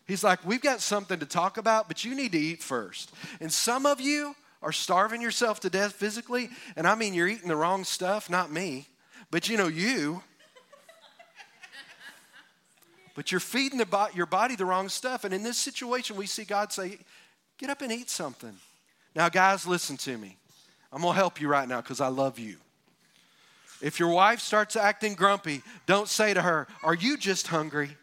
[0.08, 3.12] He's like, We've got something to talk about, but you need to eat first.
[3.40, 7.48] And some of you are starving yourself to death physically, and I mean, you're eating
[7.48, 8.88] the wrong stuff, not me,
[9.30, 10.22] but you know, you.
[13.14, 15.24] but you're feeding bo- your body the wrong stuff.
[15.24, 16.98] And in this situation, we see God say,
[17.58, 18.56] Get up and eat something.
[19.14, 20.36] Now, guys, listen to me.
[20.92, 22.56] I'm going to help you right now because I love you.
[23.82, 27.96] If your wife starts acting grumpy, don't say to her, Are you just hungry?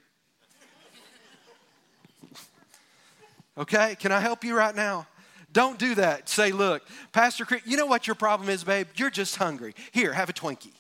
[3.58, 3.96] Okay?
[3.96, 5.08] Can I help you right now?
[5.52, 6.28] Don't do that.
[6.28, 8.88] Say, look, Pastor Chris, you know what your problem is, babe?
[8.96, 9.74] You're just hungry.
[9.92, 10.74] Here, have a Twinkie.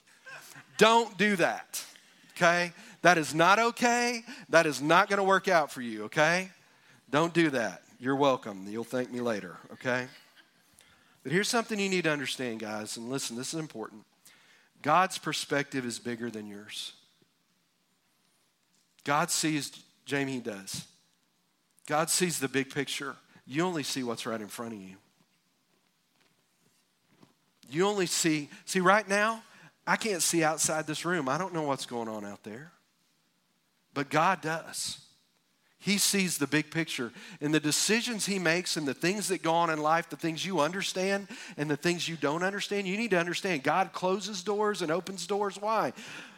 [0.77, 1.83] Don't do that.
[2.35, 2.73] Okay?
[3.01, 4.23] That is not okay.
[4.49, 6.49] That is not going to work out for you, okay?
[7.11, 7.83] Don't do that.
[7.99, 8.65] You're welcome.
[8.67, 10.07] You'll thank me later, okay?
[11.23, 14.03] But here's something you need to understand, guys, and listen, this is important.
[14.81, 16.93] God's perspective is bigger than yours.
[19.03, 19.71] God sees,
[20.05, 20.85] Jamie, he does.
[21.85, 23.15] God sees the big picture.
[23.45, 24.95] You only see what's right in front of you.
[27.69, 29.43] You only see, see, right now,
[29.87, 31.29] I can't see outside this room.
[31.29, 32.71] I don't know what's going on out there.
[33.93, 34.99] But God does.
[35.79, 37.11] He sees the big picture.
[37.41, 40.43] And the decisions he makes and the things that go on in life, the things
[40.43, 44.81] you understand and the things you don't understand, you need to understand God closes doors
[44.81, 45.57] and opens doors.
[45.59, 45.93] Why?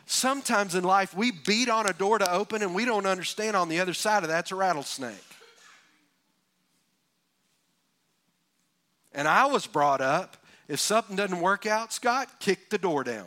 [0.05, 3.69] Sometimes in life, we beat on a door to open and we don't understand on
[3.69, 5.15] the other side of that's a rattlesnake.
[9.17, 13.25] And I was brought up if something doesn't work out, Scott, kick the door down.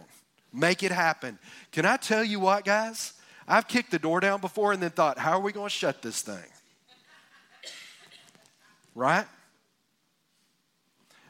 [0.52, 1.38] Make it happen.
[1.72, 3.14] Can I tell you what, guys?
[3.48, 6.00] I've kicked the door down before and then thought, how are we going to shut
[6.00, 6.38] this thing?
[8.94, 9.26] Right?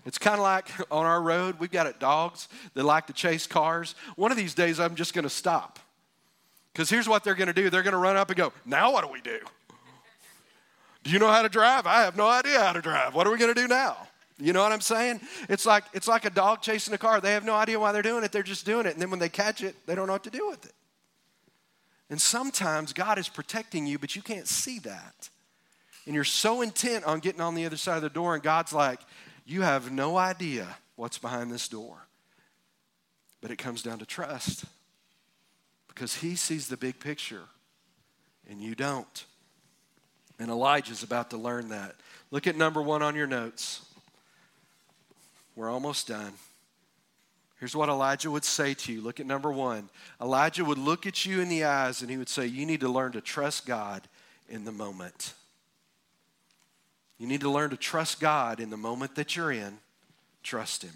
[0.05, 3.95] It's kind of like on our road, we've got dogs that like to chase cars.
[4.17, 5.79] One of these days, I'm just going to stop.
[6.73, 8.93] Because here's what they're going to do they're going to run up and go, Now
[8.93, 9.39] what do we do?
[11.03, 11.87] Do you know how to drive?
[11.87, 13.15] I have no idea how to drive.
[13.15, 13.97] What are we going to do now?
[14.41, 15.21] You know what I'm saying?
[15.49, 17.21] It's like, it's like a dog chasing a car.
[17.21, 18.93] They have no idea why they're doing it, they're just doing it.
[18.93, 20.73] And then when they catch it, they don't know what to do with it.
[22.09, 25.29] And sometimes God is protecting you, but you can't see that.
[26.07, 28.73] And you're so intent on getting on the other side of the door, and God's
[28.73, 29.01] like,
[29.45, 32.07] you have no idea what's behind this door.
[33.41, 34.65] But it comes down to trust
[35.89, 37.43] because He sees the big picture
[38.49, 39.25] and you don't.
[40.39, 41.95] And Elijah's about to learn that.
[42.31, 43.85] Look at number one on your notes.
[45.61, 46.33] We're almost done.
[47.59, 49.03] Here's what Elijah would say to you.
[49.03, 49.91] Look at number one.
[50.19, 52.89] Elijah would look at you in the eyes and he would say, You need to
[52.89, 54.09] learn to trust God
[54.49, 55.35] in the moment.
[57.19, 59.77] You need to learn to trust God in the moment that you're in.
[60.43, 60.95] Trust Him.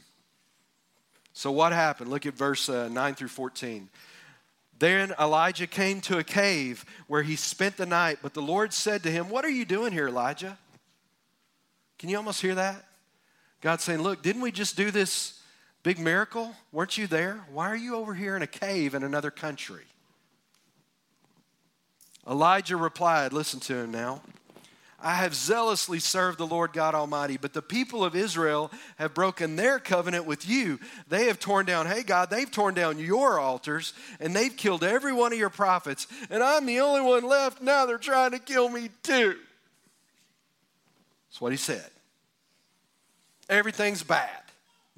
[1.35, 2.09] So, what happened?
[2.09, 3.91] Look at verse uh, 9 through 14.
[4.79, 9.03] Then Elijah came to a cave where he spent the night, but the Lord said
[9.03, 10.57] to him, What are you doing here, Elijah?
[11.99, 12.83] Can you almost hear that?
[13.65, 15.41] God saying, Look, didn't we just do this
[15.85, 16.55] Big miracle?
[16.73, 17.45] Weren't you there?
[17.53, 19.85] Why are you over here in a cave in another country?
[22.27, 24.23] Elijah replied, Listen to him now.
[24.99, 29.57] I have zealously served the Lord God Almighty, but the people of Israel have broken
[29.57, 30.81] their covenant with you.
[31.09, 35.13] They have torn down, hey God, they've torn down your altars and they've killed every
[35.13, 37.61] one of your prophets, and I'm the only one left.
[37.61, 39.37] Now they're trying to kill me too.
[41.29, 41.91] That's what he said.
[43.49, 44.31] Everything's bad.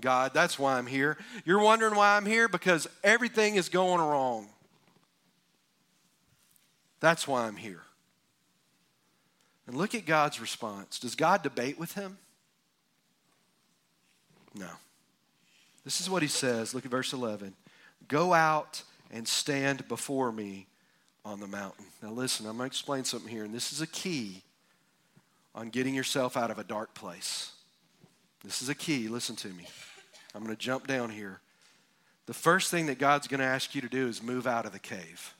[0.00, 1.16] God, that's why I'm here.
[1.44, 2.48] You're wondering why I'm here?
[2.48, 4.48] Because everything is going wrong.
[7.00, 7.82] That's why I'm here.
[9.66, 10.98] And look at God's response.
[10.98, 12.18] Does God debate with him?
[14.54, 14.68] No.
[15.84, 16.74] This is what he says.
[16.74, 17.54] Look at verse 11.
[18.08, 20.66] Go out and stand before me
[21.24, 21.86] on the mountain.
[22.02, 24.42] Now, listen, I'm going to explain something here, and this is a key
[25.54, 27.52] on getting yourself out of a dark place.
[28.46, 29.08] This is a key.
[29.08, 29.66] Listen to me.
[30.32, 31.40] I'm going to jump down here.
[32.26, 34.72] The first thing that God's going to ask you to do is move out of
[34.72, 35.34] the cave.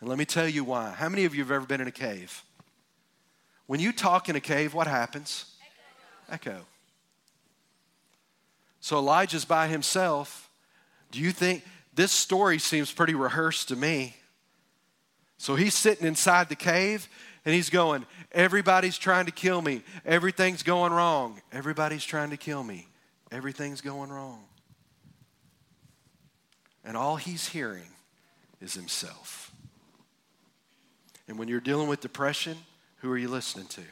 [0.00, 0.92] And let me tell you why.
[0.92, 2.42] How many of you have ever been in a cave?
[3.66, 5.44] When you talk in a cave, what happens?
[6.30, 6.52] Echo.
[6.52, 6.60] Echo.
[8.80, 10.48] So Elijah's by himself.
[11.10, 11.62] Do you think
[11.94, 14.16] this story seems pretty rehearsed to me?
[15.36, 17.06] So he's sitting inside the cave
[17.44, 19.82] and he's going, Everybody's trying to kill me.
[20.04, 21.40] Everything's going wrong.
[21.52, 22.88] Everybody's trying to kill me.
[23.30, 24.44] Everything's going wrong.
[26.84, 27.88] And all he's hearing
[28.60, 29.52] is himself.
[31.26, 32.56] And when you're dealing with depression,
[32.96, 33.82] who are you listening to?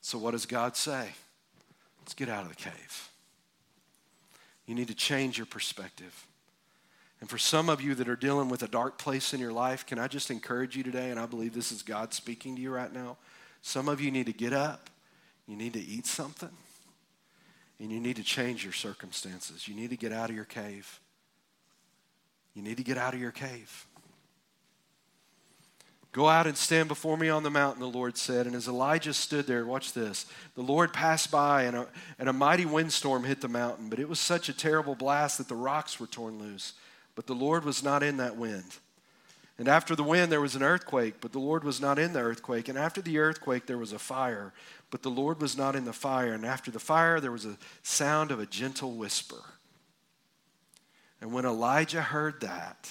[0.00, 1.10] So, what does God say?
[2.00, 3.10] Let's get out of the cave.
[4.66, 6.26] You need to change your perspective.
[7.20, 9.84] And for some of you that are dealing with a dark place in your life,
[9.84, 11.10] can I just encourage you today?
[11.10, 13.16] And I believe this is God speaking to you right now.
[13.60, 14.88] Some of you need to get up,
[15.46, 16.50] you need to eat something,
[17.80, 19.66] and you need to change your circumstances.
[19.66, 21.00] You need to get out of your cave.
[22.54, 23.86] You need to get out of your cave.
[26.12, 28.46] Go out and stand before me on the mountain, the Lord said.
[28.46, 30.26] And as Elijah stood there, watch this.
[30.54, 31.86] The Lord passed by, and a,
[32.18, 35.48] and a mighty windstorm hit the mountain, but it was such a terrible blast that
[35.48, 36.72] the rocks were torn loose.
[37.18, 38.76] But the Lord was not in that wind.
[39.58, 42.20] And after the wind, there was an earthquake, but the Lord was not in the
[42.20, 42.68] earthquake.
[42.68, 44.52] And after the earthquake, there was a fire,
[44.92, 46.32] but the Lord was not in the fire.
[46.32, 49.42] And after the fire, there was a sound of a gentle whisper.
[51.20, 52.88] And when Elijah heard that,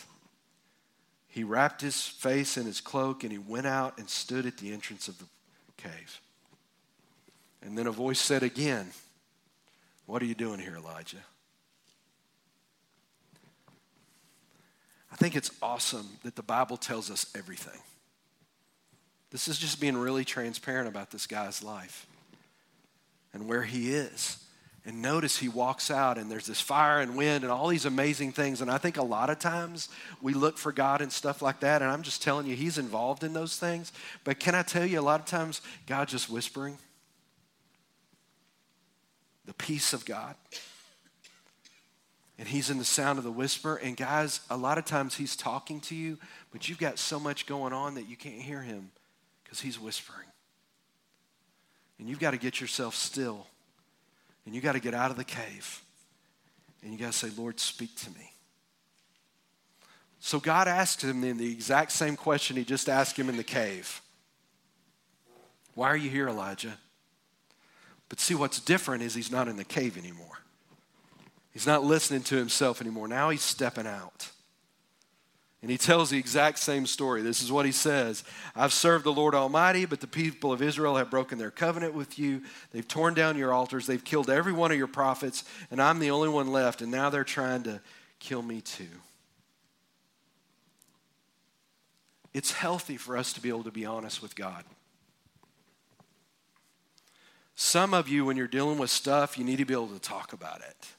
[1.30, 4.74] he wrapped his face in his cloak and he went out and stood at the
[4.74, 5.26] entrance of the
[5.78, 6.20] cave.
[7.62, 8.90] And then a voice said again,
[10.06, 11.24] What are you doing here, Elijah?
[15.12, 17.80] I think it's awesome that the Bible tells us everything.
[19.32, 22.08] This is just being really transparent about this guy's life
[23.34, 24.44] and where he is
[24.88, 28.32] And notice he walks out, and there's this fire and wind and all these amazing
[28.32, 28.62] things.
[28.62, 29.90] And I think a lot of times
[30.22, 31.82] we look for God and stuff like that.
[31.82, 33.92] And I'm just telling you, he's involved in those things.
[34.24, 36.78] But can I tell you, a lot of times God's just whispering
[39.46, 40.36] the peace of God.
[42.40, 43.78] And he's in the sound of the whisper.
[43.78, 46.18] And guys, a lot of times he's talking to you,
[46.52, 48.92] but you've got so much going on that you can't hear him
[49.44, 50.28] because he's whispering.
[52.00, 53.48] And you've got to get yourself still
[54.46, 55.82] and you got to get out of the cave.
[56.82, 58.34] And you got to say, Lord, speak to me.
[60.20, 63.44] So God asked him then the exact same question he just asked him in the
[63.44, 64.02] cave
[65.76, 66.78] Why are you here, Elijah?
[68.10, 70.40] But see, what's different is he's not in the cave anymore.
[71.58, 73.08] He's not listening to himself anymore.
[73.08, 74.30] Now he's stepping out.
[75.64, 77.24] And he tells the exact same story.
[77.24, 78.24] This is what he says
[78.56, 82.20] I've served the Lord Almighty, but the people of Israel have broken their covenant with
[82.20, 82.44] you.
[82.72, 83.88] They've torn down your altars.
[83.88, 87.10] They've killed every one of your prophets, and I'm the only one left, and now
[87.10, 87.82] they're trying to
[88.20, 88.86] kill me too.
[92.36, 94.64] It's healthy for us to be able to be honest with God.
[97.56, 100.34] Some of you, when you're dealing with stuff, you need to be able to talk
[100.34, 100.94] about it.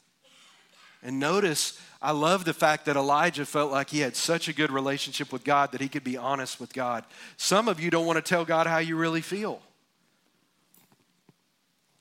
[1.03, 4.71] And notice I love the fact that Elijah felt like he had such a good
[4.71, 7.05] relationship with God that he could be honest with God.
[7.37, 9.61] Some of you don't want to tell God how you really feel.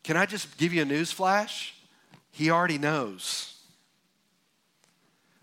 [0.04, 1.76] Can I just give you a news flash?
[2.32, 3.56] He already knows.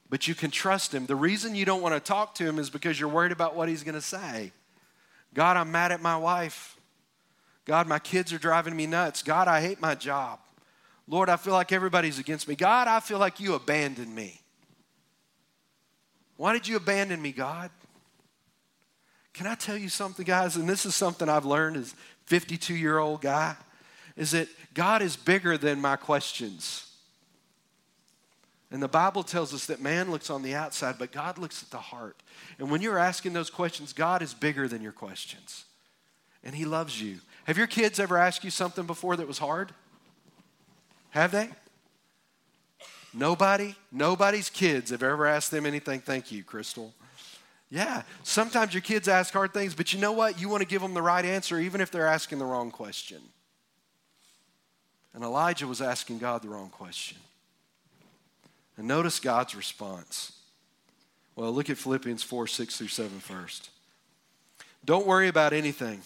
[0.09, 1.07] But you can trust him.
[1.07, 3.69] The reason you don't want to talk to him is because you're worried about what
[3.69, 4.53] he's going to say.
[5.35, 6.77] God, I'm mad at my wife.
[7.65, 9.23] God, my kids are driving me nuts.
[9.23, 10.39] God, I hate my job.
[11.07, 12.55] Lord, I feel like everybody's against me.
[12.55, 14.41] God, I feel like you abandoned me.
[16.37, 17.71] Why did you abandon me, God?
[19.35, 20.57] Can I tell you something, guys?
[20.57, 21.95] And this is something I've learned as
[22.27, 23.57] 52 year old guy
[24.17, 26.91] is that God is bigger than my questions.
[28.71, 31.71] And the Bible tells us that man looks on the outside, but God looks at
[31.71, 32.17] the heart.
[32.59, 35.65] And when you're asking those questions, God is bigger than your questions.
[36.43, 37.19] And He loves you.
[37.45, 39.73] Have your kids ever asked you something before that was hard?
[41.15, 41.49] Have they?
[43.13, 46.01] Nobody, nobody's kids have ever asked them anything.
[46.01, 46.93] Thank you, Crystal.
[47.71, 50.41] Yeah, sometimes your kids ask hard things, but you know what?
[50.41, 53.21] You want to give them the right answer even if they're asking the wrong question.
[55.15, 57.19] And Elijah was asking God the wrong question.
[58.77, 60.33] And notice God's response.
[61.37, 63.71] Well, look at Philippians 4 6 through 7 first.
[64.85, 66.03] Don't worry about anything,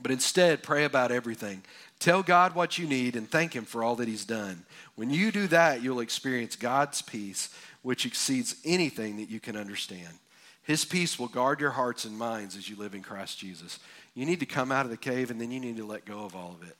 [0.00, 1.62] but instead pray about everything.
[1.98, 4.64] Tell God what you need and thank Him for all that He's done.
[4.94, 7.48] When you do that, you'll experience God's peace,
[7.82, 10.14] which exceeds anything that you can understand.
[10.62, 13.78] His peace will guard your hearts and minds as you live in Christ Jesus.
[14.14, 16.24] You need to come out of the cave and then you need to let go
[16.24, 16.76] of all of it.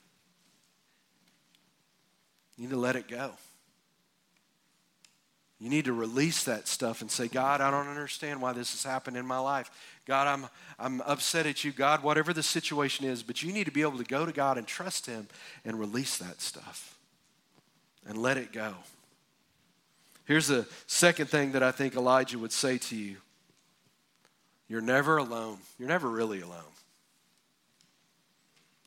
[2.57, 3.33] You need to let it go.
[5.59, 8.83] You need to release that stuff and say, God, I don't understand why this has
[8.83, 9.71] happened in my life.
[10.07, 11.73] God, I'm, I'm upset at you.
[11.73, 14.57] God, whatever the situation is, but you need to be able to go to God
[14.57, 15.27] and trust Him
[15.65, 16.97] and release that stuff
[18.07, 18.75] and let it go.
[20.25, 23.17] Here's the second thing that I think Elijah would say to you
[24.69, 25.59] You're never alone.
[25.79, 26.63] You're never really alone.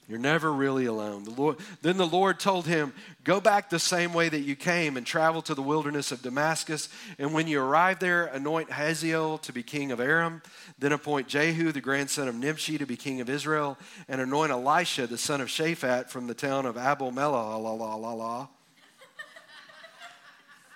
[0.10, 1.24] You're never really alone.
[1.24, 2.94] The Lord, then the Lord told him,
[3.24, 6.90] Go back the same way that you came and travel to the wilderness of Damascus.
[7.20, 10.42] And when you arrive there, anoint Hazael to be king of Aram.
[10.80, 13.78] Then appoint Jehu, the grandson of Nimshi, to be king of Israel.
[14.08, 18.50] And anoint Elisha, the son of Shaphat, from the town of Abel Melah.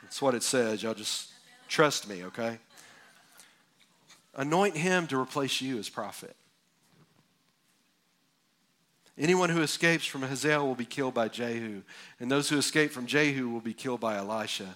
[0.04, 0.84] That's what it says.
[0.84, 1.32] Y'all just
[1.68, 2.60] trust me, okay?
[4.36, 6.36] Anoint him to replace you as prophet.
[9.18, 11.82] Anyone who escapes from Hazael will be killed by Jehu,
[12.20, 14.76] and those who escape from Jehu will be killed by Elisha.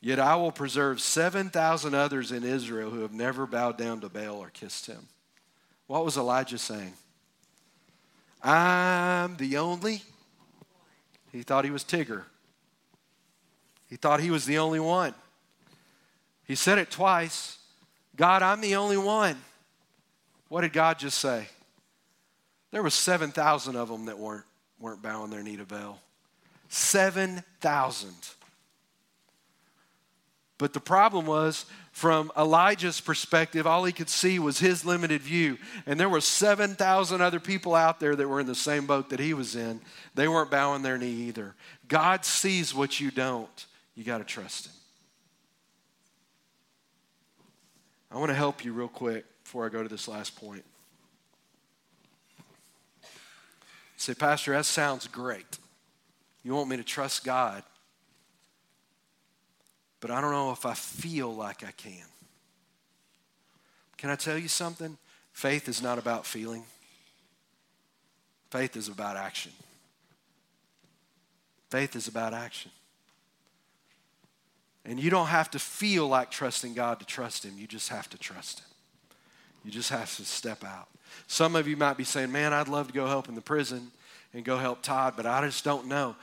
[0.00, 4.36] Yet I will preserve 7,000 others in Israel who have never bowed down to Baal
[4.36, 5.08] or kissed him.
[5.86, 6.92] What was Elijah saying?
[8.42, 10.02] I'm the only.
[11.32, 12.24] He thought he was Tigger.
[13.88, 15.14] He thought he was the only one.
[16.46, 17.58] He said it twice
[18.14, 19.36] God, I'm the only one.
[20.48, 21.46] What did God just say?
[22.70, 24.44] There was 7,000 of them that weren't,
[24.78, 26.00] weren't bowing their knee to Baal.
[26.68, 28.10] 7,000.
[30.58, 35.56] But the problem was, from Elijah's perspective, all he could see was his limited view.
[35.86, 39.20] And there were 7,000 other people out there that were in the same boat that
[39.20, 39.80] he was in.
[40.14, 41.54] They weren't bowing their knee either.
[41.86, 43.66] God sees what you don't.
[43.94, 44.72] You got to trust him.
[48.10, 50.64] I want to help you real quick before I go to this last point.
[53.98, 55.58] Say, Pastor, that sounds great.
[56.42, 57.62] You want me to trust God,
[60.00, 62.04] but I don't know if I feel like I can.
[63.96, 64.96] Can I tell you something?
[65.32, 66.64] Faith is not about feeling,
[68.50, 69.52] faith is about action.
[71.70, 72.70] Faith is about action.
[74.86, 77.58] And you don't have to feel like trusting God to trust Him.
[77.58, 78.66] You just have to trust Him.
[79.64, 80.88] You just have to step out.
[81.26, 83.90] Some of you might be saying, Man, I'd love to go help in the prison
[84.32, 86.16] and go help Todd, but I just don't know.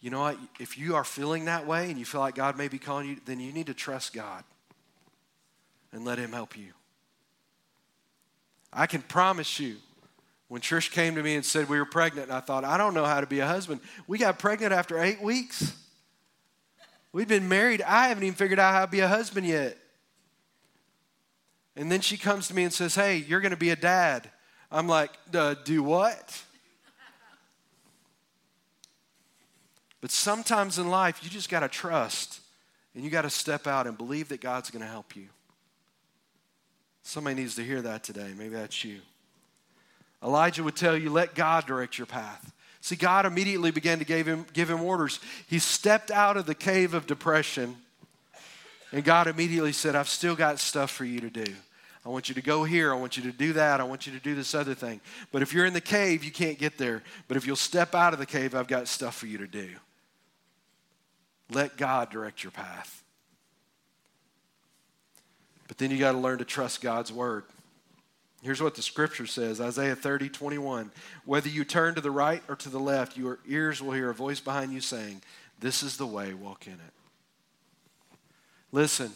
[0.00, 0.38] You know what?
[0.60, 3.16] If you are feeling that way and you feel like God may be calling you,
[3.24, 4.44] then you need to trust God
[5.92, 6.72] and let Him help you.
[8.72, 9.76] I can promise you,
[10.48, 12.94] when Trish came to me and said we were pregnant, and I thought, I don't
[12.94, 13.80] know how to be a husband.
[14.06, 15.74] We got pregnant after eight weeks.
[17.12, 17.82] We've been married.
[17.82, 19.76] I haven't even figured out how to be a husband yet.
[21.76, 24.30] And then she comes to me and says, Hey, you're going to be a dad.
[24.70, 26.42] I'm like, Do what?
[30.00, 32.40] But sometimes in life, you just got to trust
[32.94, 35.26] and you got to step out and believe that God's going to help you.
[37.02, 38.32] Somebody needs to hear that today.
[38.36, 39.00] Maybe that's you.
[40.22, 42.52] Elijah would tell you, let God direct your path.
[42.80, 45.20] See, God immediately began to give him, give him orders.
[45.46, 47.76] He stepped out of the cave of depression,
[48.92, 51.52] and God immediately said, I've still got stuff for you to do.
[52.06, 52.92] I want you to go here.
[52.92, 53.80] I want you to do that.
[53.80, 55.00] I want you to do this other thing.
[55.32, 57.02] But if you're in the cave, you can't get there.
[57.26, 59.70] But if you'll step out of the cave, I've got stuff for you to do.
[61.50, 63.02] Let God direct your path.
[65.66, 67.42] But then you got to learn to trust God's word.
[68.40, 70.92] Here's what the scripture says Isaiah 30, 21.
[71.24, 74.14] Whether you turn to the right or to the left, your ears will hear a
[74.14, 75.22] voice behind you saying,
[75.58, 76.92] This is the way, walk in it.
[78.70, 79.10] Listen,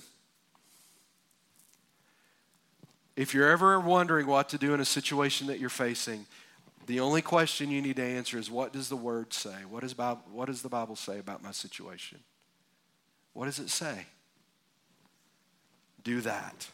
[3.16, 6.26] if you're ever wondering what to do in a situation that you're facing,
[6.86, 9.54] the only question you need to answer is what does the word say?
[9.68, 12.18] What, is Bible, what does the Bible say about my situation?
[13.32, 14.06] What does it say?
[16.02, 16.68] do that.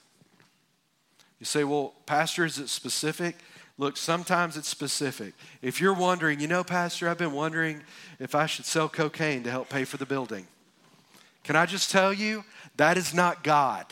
[1.39, 3.37] You say, well, Pastor, is it specific?
[3.79, 5.35] Look, sometimes it's specific.
[5.61, 7.83] If you're wondering, you know, Pastor, I've been wondering
[8.19, 10.47] if I should sell cocaine to help pay for the building.
[11.45, 12.45] Can I just tell you,
[12.77, 13.87] that is not God,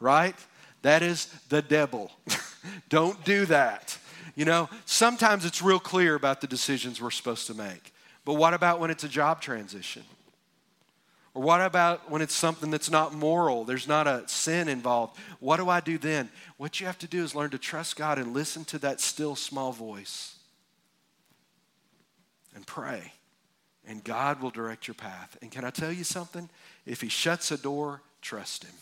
[0.00, 0.34] right?
[0.82, 2.10] That is the devil.
[2.88, 3.96] Don't do that.
[4.34, 7.92] You know, sometimes it's real clear about the decisions we're supposed to make.
[8.24, 10.02] But what about when it's a job transition?
[11.32, 13.64] Or what about when it's something that's not moral?
[13.64, 15.18] There's not a sin involved.
[15.38, 16.30] What do I do then?
[16.56, 19.36] What you have to do is learn to trust God and listen to that still
[19.36, 20.36] small voice
[22.54, 23.12] and pray.
[23.86, 25.36] And God will direct your path.
[25.42, 26.48] And can I tell you something?
[26.86, 28.74] If He shuts a door, trust Him.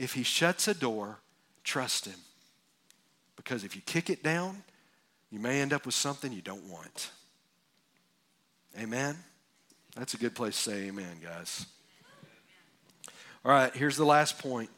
[0.00, 1.18] If He shuts a door,
[1.62, 2.18] trust Him.
[3.36, 4.62] Because if you kick it down,
[5.30, 7.10] you may end up with something you don't want.
[8.80, 9.14] Amen?
[9.94, 11.66] That's a good place to say amen, guys.
[13.44, 14.70] All right, here's the last point.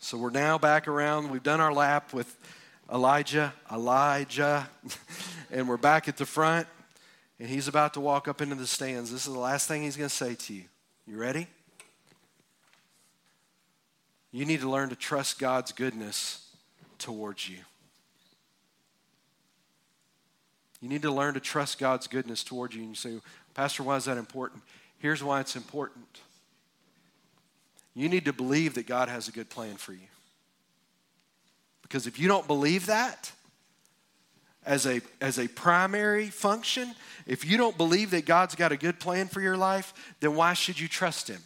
[0.00, 1.30] So we're now back around.
[1.30, 2.36] We've done our lap with
[2.92, 4.68] Elijah, Elijah,
[5.50, 6.66] and we're back at the front,
[7.40, 9.10] and he's about to walk up into the stands.
[9.10, 10.64] This is the last thing he's going to say to you.
[11.06, 11.46] You ready?
[14.32, 16.46] You need to learn to trust God's goodness
[16.98, 17.58] towards you.
[20.80, 22.82] You need to learn to trust God's goodness towards you.
[22.82, 23.18] And you say,
[23.54, 24.62] Pastor, why is that important?
[24.98, 26.06] Here's why it's important.
[27.94, 30.06] You need to believe that God has a good plan for you.
[31.82, 33.32] Because if you don't believe that
[34.64, 36.94] as a, as a primary function,
[37.26, 40.52] if you don't believe that God's got a good plan for your life, then why
[40.52, 41.40] should you trust Him?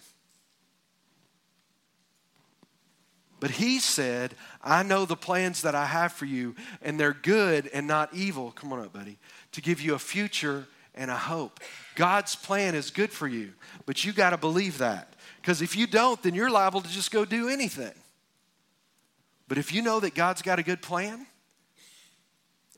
[3.42, 7.68] But he said, I know the plans that I have for you, and they're good
[7.74, 8.52] and not evil.
[8.52, 9.18] Come on up, buddy.
[9.50, 11.58] To give you a future and a hope.
[11.96, 13.52] God's plan is good for you,
[13.84, 15.16] but you got to believe that.
[15.40, 17.90] Because if you don't, then you're liable to just go do anything.
[19.48, 21.26] But if you know that God's got a good plan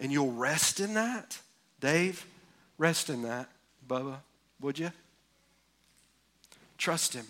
[0.00, 1.38] and you'll rest in that,
[1.80, 2.24] Dave,
[2.78, 3.50] rest in that.
[3.86, 4.16] Bubba,
[4.62, 4.92] would you?
[6.78, 7.26] Trust Him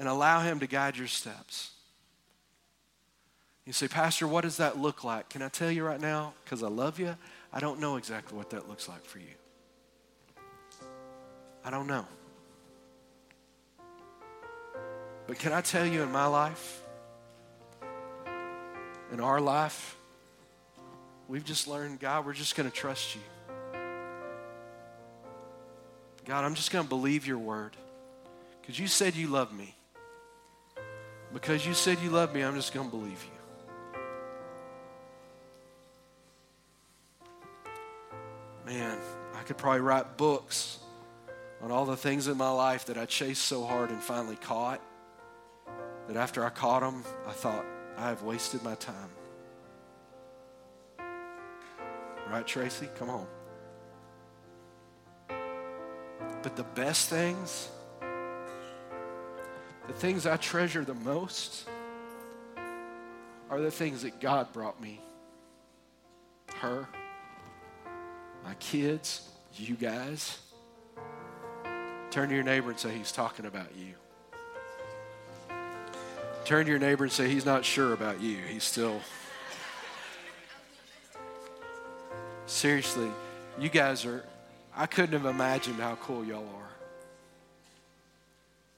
[0.00, 1.72] and allow Him to guide your steps.
[3.66, 5.28] You say, Pastor, what does that look like?
[5.28, 6.32] Can I tell you right now?
[6.42, 7.14] Because I love you,
[7.52, 9.26] I don't know exactly what that looks like for you.
[11.62, 12.06] I don't know.
[15.26, 16.82] But can I tell you in my life,
[19.12, 19.96] in our life,
[21.28, 23.20] we've just learned, God, we're just going to trust you.
[26.24, 27.76] God, I'm just going to believe your word
[28.62, 29.74] because you said you love me.
[31.32, 33.30] Because you said you love me, I'm just going to believe you.
[38.66, 38.98] Man,
[39.38, 40.78] I could probably write books
[41.62, 44.80] on all the things in my life that I chased so hard and finally caught.
[46.08, 47.64] That after I caught them, I thought,
[47.96, 49.10] I have wasted my time.
[52.28, 52.88] Right, Tracy?
[52.96, 53.26] Come on.
[56.42, 57.68] But the best things,
[59.90, 61.66] the things I treasure the most,
[63.50, 65.00] are the things that God brought me.
[66.58, 66.86] Her,
[68.44, 70.38] my kids, you guys.
[72.12, 73.94] Turn to your neighbor and say, He's talking about you.
[76.44, 78.36] Turn to your neighbor and say, He's not sure about you.
[78.36, 78.94] He's still.
[82.46, 83.10] Seriously,
[83.58, 84.24] you guys are,
[84.76, 86.70] I couldn't have imagined how cool y'all are.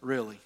[0.01, 0.41] Really.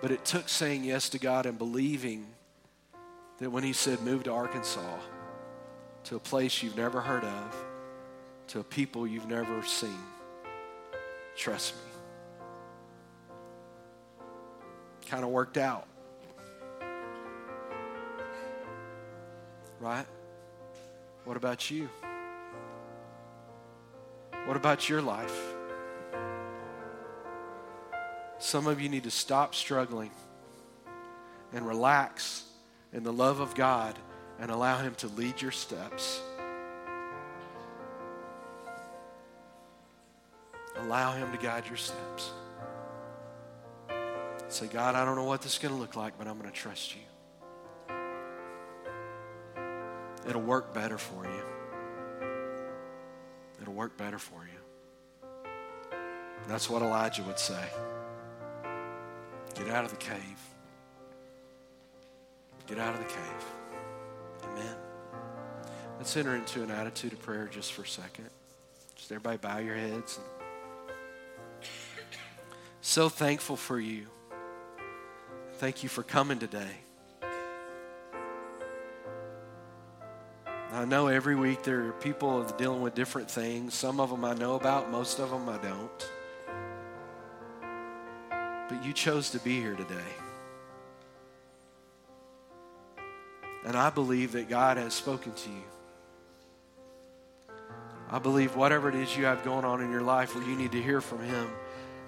[0.00, 2.26] But it took saying yes to God and believing
[3.38, 4.98] that when He said, move to Arkansas,
[6.04, 7.64] to a place you've never heard of,
[8.48, 9.98] to a people you've never seen,
[11.36, 11.80] trust me.
[15.06, 15.86] Kind of worked out.
[19.80, 20.06] Right?
[21.24, 21.88] What about you?
[24.46, 25.49] What about your life?
[28.40, 30.10] Some of you need to stop struggling
[31.52, 32.42] and relax
[32.92, 33.94] in the love of God
[34.40, 36.22] and allow Him to lead your steps.
[40.78, 42.30] Allow Him to guide your steps.
[44.48, 46.50] Say, God, I don't know what this is going to look like, but I'm going
[46.50, 47.02] to trust you.
[50.26, 51.42] It'll work better for you.
[53.60, 54.58] It'll work better for you.
[56.48, 57.64] That's what Elijah would say.
[59.60, 60.18] Get out of the cave.
[62.66, 63.44] Get out of the cave.
[64.44, 64.76] Amen.
[65.98, 68.30] Let's enter into an attitude of prayer just for a second.
[68.96, 70.18] Just everybody bow your heads.
[72.80, 74.06] So thankful for you.
[75.58, 76.78] Thank you for coming today.
[80.72, 83.74] I know every week there are people dealing with different things.
[83.74, 86.10] Some of them I know about, most of them I don't.
[88.82, 90.10] You chose to be here today.
[93.66, 95.62] And I believe that God has spoken to you.
[98.10, 100.72] I believe whatever it is you have going on in your life where you need
[100.72, 101.48] to hear from Him,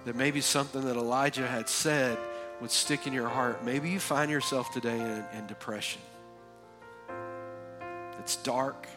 [0.04, 2.18] that maybe something that Elijah had said
[2.60, 3.64] would stick in your heart.
[3.64, 6.00] Maybe you find yourself today in, in depression.
[8.18, 8.88] It's dark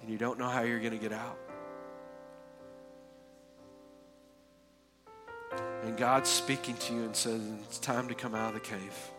[0.00, 1.38] and you don't know how you're going to get out.
[5.88, 9.10] And God's speaking to you and says, It's time to come out of the cave.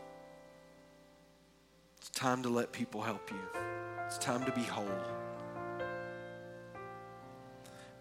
[1.97, 3.59] It's time to let people help you.
[4.05, 4.86] It's time to be whole.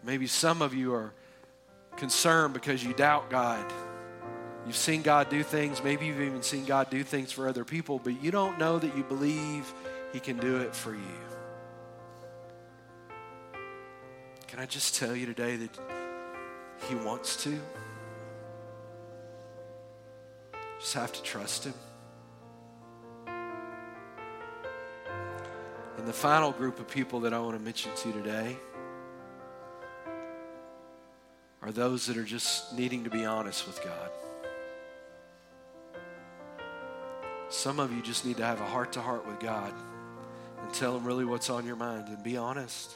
[0.05, 1.15] Maybe some of you are
[1.97, 3.65] concerned because you doubt God.
[4.67, 5.83] You've seen God do things.
[5.83, 8.95] Maybe you've even seen God do things for other people, but you don't know that
[8.95, 9.73] you believe
[10.13, 11.19] He can do it for you.
[14.47, 15.71] Can I just tell you today that
[16.87, 17.59] He wants to?
[20.79, 21.75] Just have to trust Him.
[25.97, 28.57] And the final group of people that I want to mention to you today
[31.63, 34.11] are those that are just needing to be honest with God.
[37.49, 39.73] Some of you just need to have a heart to heart with God
[40.61, 42.93] and tell Him really what's on your mind and be honest.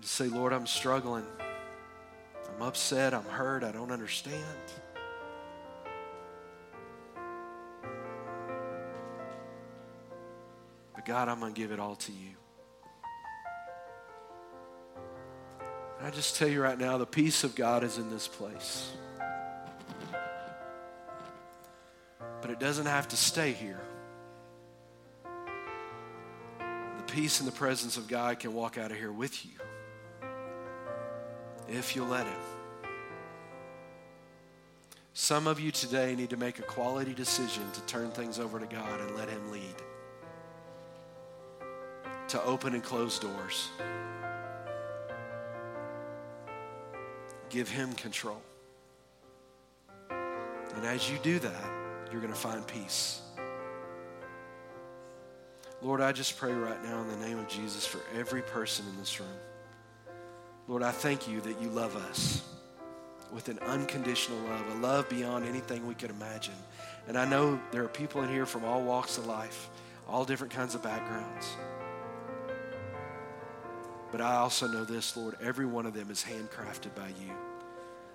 [0.00, 1.24] Just say, Lord, I'm struggling.
[2.54, 3.14] I'm upset.
[3.14, 3.64] I'm hurt.
[3.64, 4.44] I don't understand.
[10.94, 12.30] But God, I'm going to give it all to you.
[15.98, 18.92] And I just tell you right now, the peace of God is in this place.
[22.40, 23.80] But it doesn't have to stay here.
[26.58, 29.52] The peace and the presence of God can walk out of here with you
[31.68, 32.40] if you'll let Him.
[35.12, 38.66] Some of you today need to make a quality decision to turn things over to
[38.66, 39.74] God and let Him lead,
[42.28, 43.68] to open and close doors.
[47.48, 48.42] Give Him control.
[50.10, 51.64] And as you do that,
[52.10, 53.20] you're going to find peace.
[55.80, 58.96] Lord, I just pray right now in the name of Jesus for every person in
[58.98, 59.28] this room.
[60.66, 62.42] Lord, I thank you that you love us
[63.32, 66.54] with an unconditional love, a love beyond anything we could imagine.
[67.06, 69.68] And I know there are people in here from all walks of life,
[70.08, 71.56] all different kinds of backgrounds.
[74.10, 77.32] But I also know this, Lord, every one of them is handcrafted by you.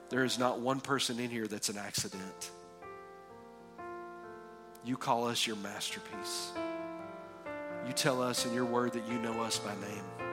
[0.09, 2.51] There is not one person in here that's an accident.
[4.83, 6.53] You call us your masterpiece.
[7.85, 10.28] You tell us in your word that you know us by name.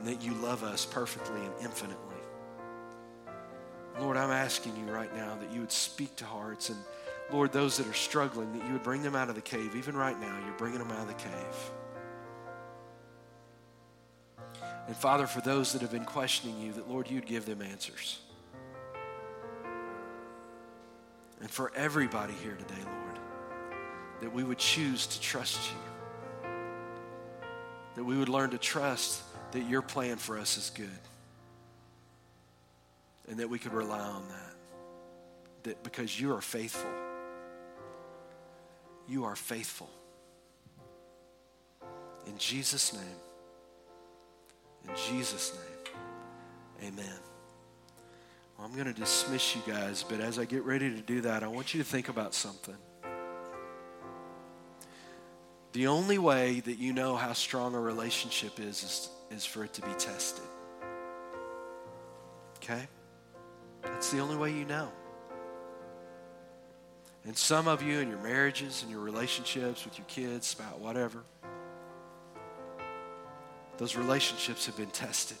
[0.00, 2.16] And that you love us perfectly and infinitely.
[3.98, 6.78] Lord, I'm asking you right now that you would speak to hearts and
[7.30, 9.76] Lord, those that are struggling, that you would bring them out of the cave.
[9.76, 11.70] Even right now, you're bringing them out of the cave.
[14.88, 18.20] And Father, for those that have been questioning you, that Lord, you'd give them answers.
[21.40, 23.18] And for everybody here today, Lord,
[24.22, 26.48] that we would choose to trust you.
[27.96, 29.22] That we would learn to trust
[29.52, 30.88] that your plan for us is good.
[33.28, 34.54] And that we could rely on that.
[35.64, 36.90] That because you are faithful.
[39.08, 39.90] You are faithful.
[42.26, 43.02] In Jesus' name.
[44.88, 47.18] In Jesus' name, amen.
[48.56, 51.42] Well, I'm going to dismiss you guys, but as I get ready to do that,
[51.42, 52.76] I want you to think about something.
[55.72, 59.72] The only way that you know how strong a relationship is, is, is for it
[59.74, 60.44] to be tested.
[62.56, 62.86] Okay?
[63.82, 64.90] That's the only way you know.
[67.24, 71.22] And some of you in your marriages and your relationships with your kids, about whatever,
[73.78, 75.36] those relationships have been tested.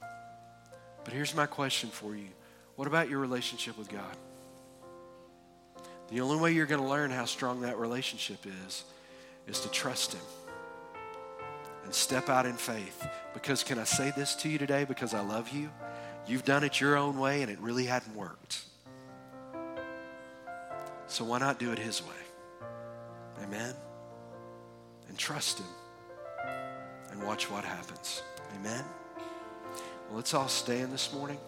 [0.00, 2.28] But here's my question for you
[2.76, 4.16] What about your relationship with God?
[6.10, 8.84] The only way you're going to learn how strong that relationship is,
[9.46, 10.22] is to trust Him
[11.84, 13.06] and step out in faith.
[13.32, 14.84] Because, can I say this to you today?
[14.84, 15.70] Because I love you.
[16.26, 18.64] You've done it your own way and it really hadn't worked.
[21.06, 22.68] So, why not do it His way?
[23.42, 23.74] Amen?
[25.08, 25.66] And trust Him
[27.10, 28.22] and watch what happens.
[28.58, 28.84] Amen?
[30.08, 31.38] Well, let's all stand this morning.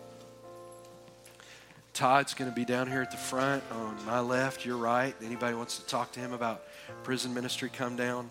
[1.93, 5.14] Todd's going to be down here at the front on my left, your right.
[5.24, 6.64] Anybody wants to talk to him about
[7.05, 8.30] prison ministry, come down.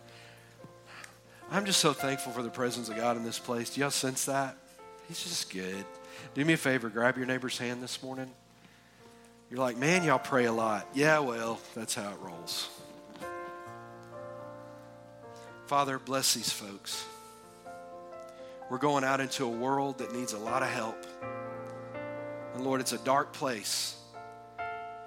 [1.52, 3.70] I'm just so thankful for the presence of God in this place.
[3.74, 4.58] Do y'all sense that?
[5.08, 5.86] He's just good.
[6.34, 8.32] Do me a favor, grab your neighbor's hand this morning.
[9.50, 10.88] You're like, man, y'all pray a lot.
[10.94, 12.70] Yeah, well, that's how it rolls.
[15.68, 17.06] Father, bless these folks.
[18.70, 21.06] We're going out into a world that needs a lot of help.
[22.56, 23.96] And Lord, it's a dark place.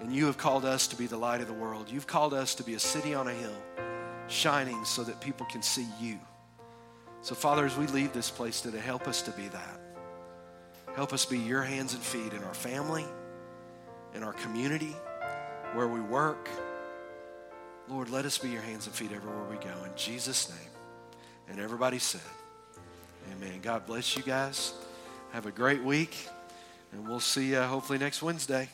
[0.00, 1.90] And you have called us to be the light of the world.
[1.90, 3.56] You've called us to be a city on a hill,
[4.28, 6.18] shining so that people can see you.
[7.22, 9.80] So, Father, as we leave this place today, help us to be that.
[10.94, 13.04] Help us be your hands and feet in our family,
[14.14, 14.96] in our community,
[15.74, 16.48] where we work.
[17.88, 19.84] Lord, let us be your hands and feet everywhere we go.
[19.84, 20.70] In Jesus' name.
[21.48, 22.20] And everybody said,
[23.32, 23.60] Amen.
[23.62, 24.72] God bless you guys.
[25.32, 26.16] Have a great week,
[26.92, 28.68] and we'll see you hopefully next Wednesday.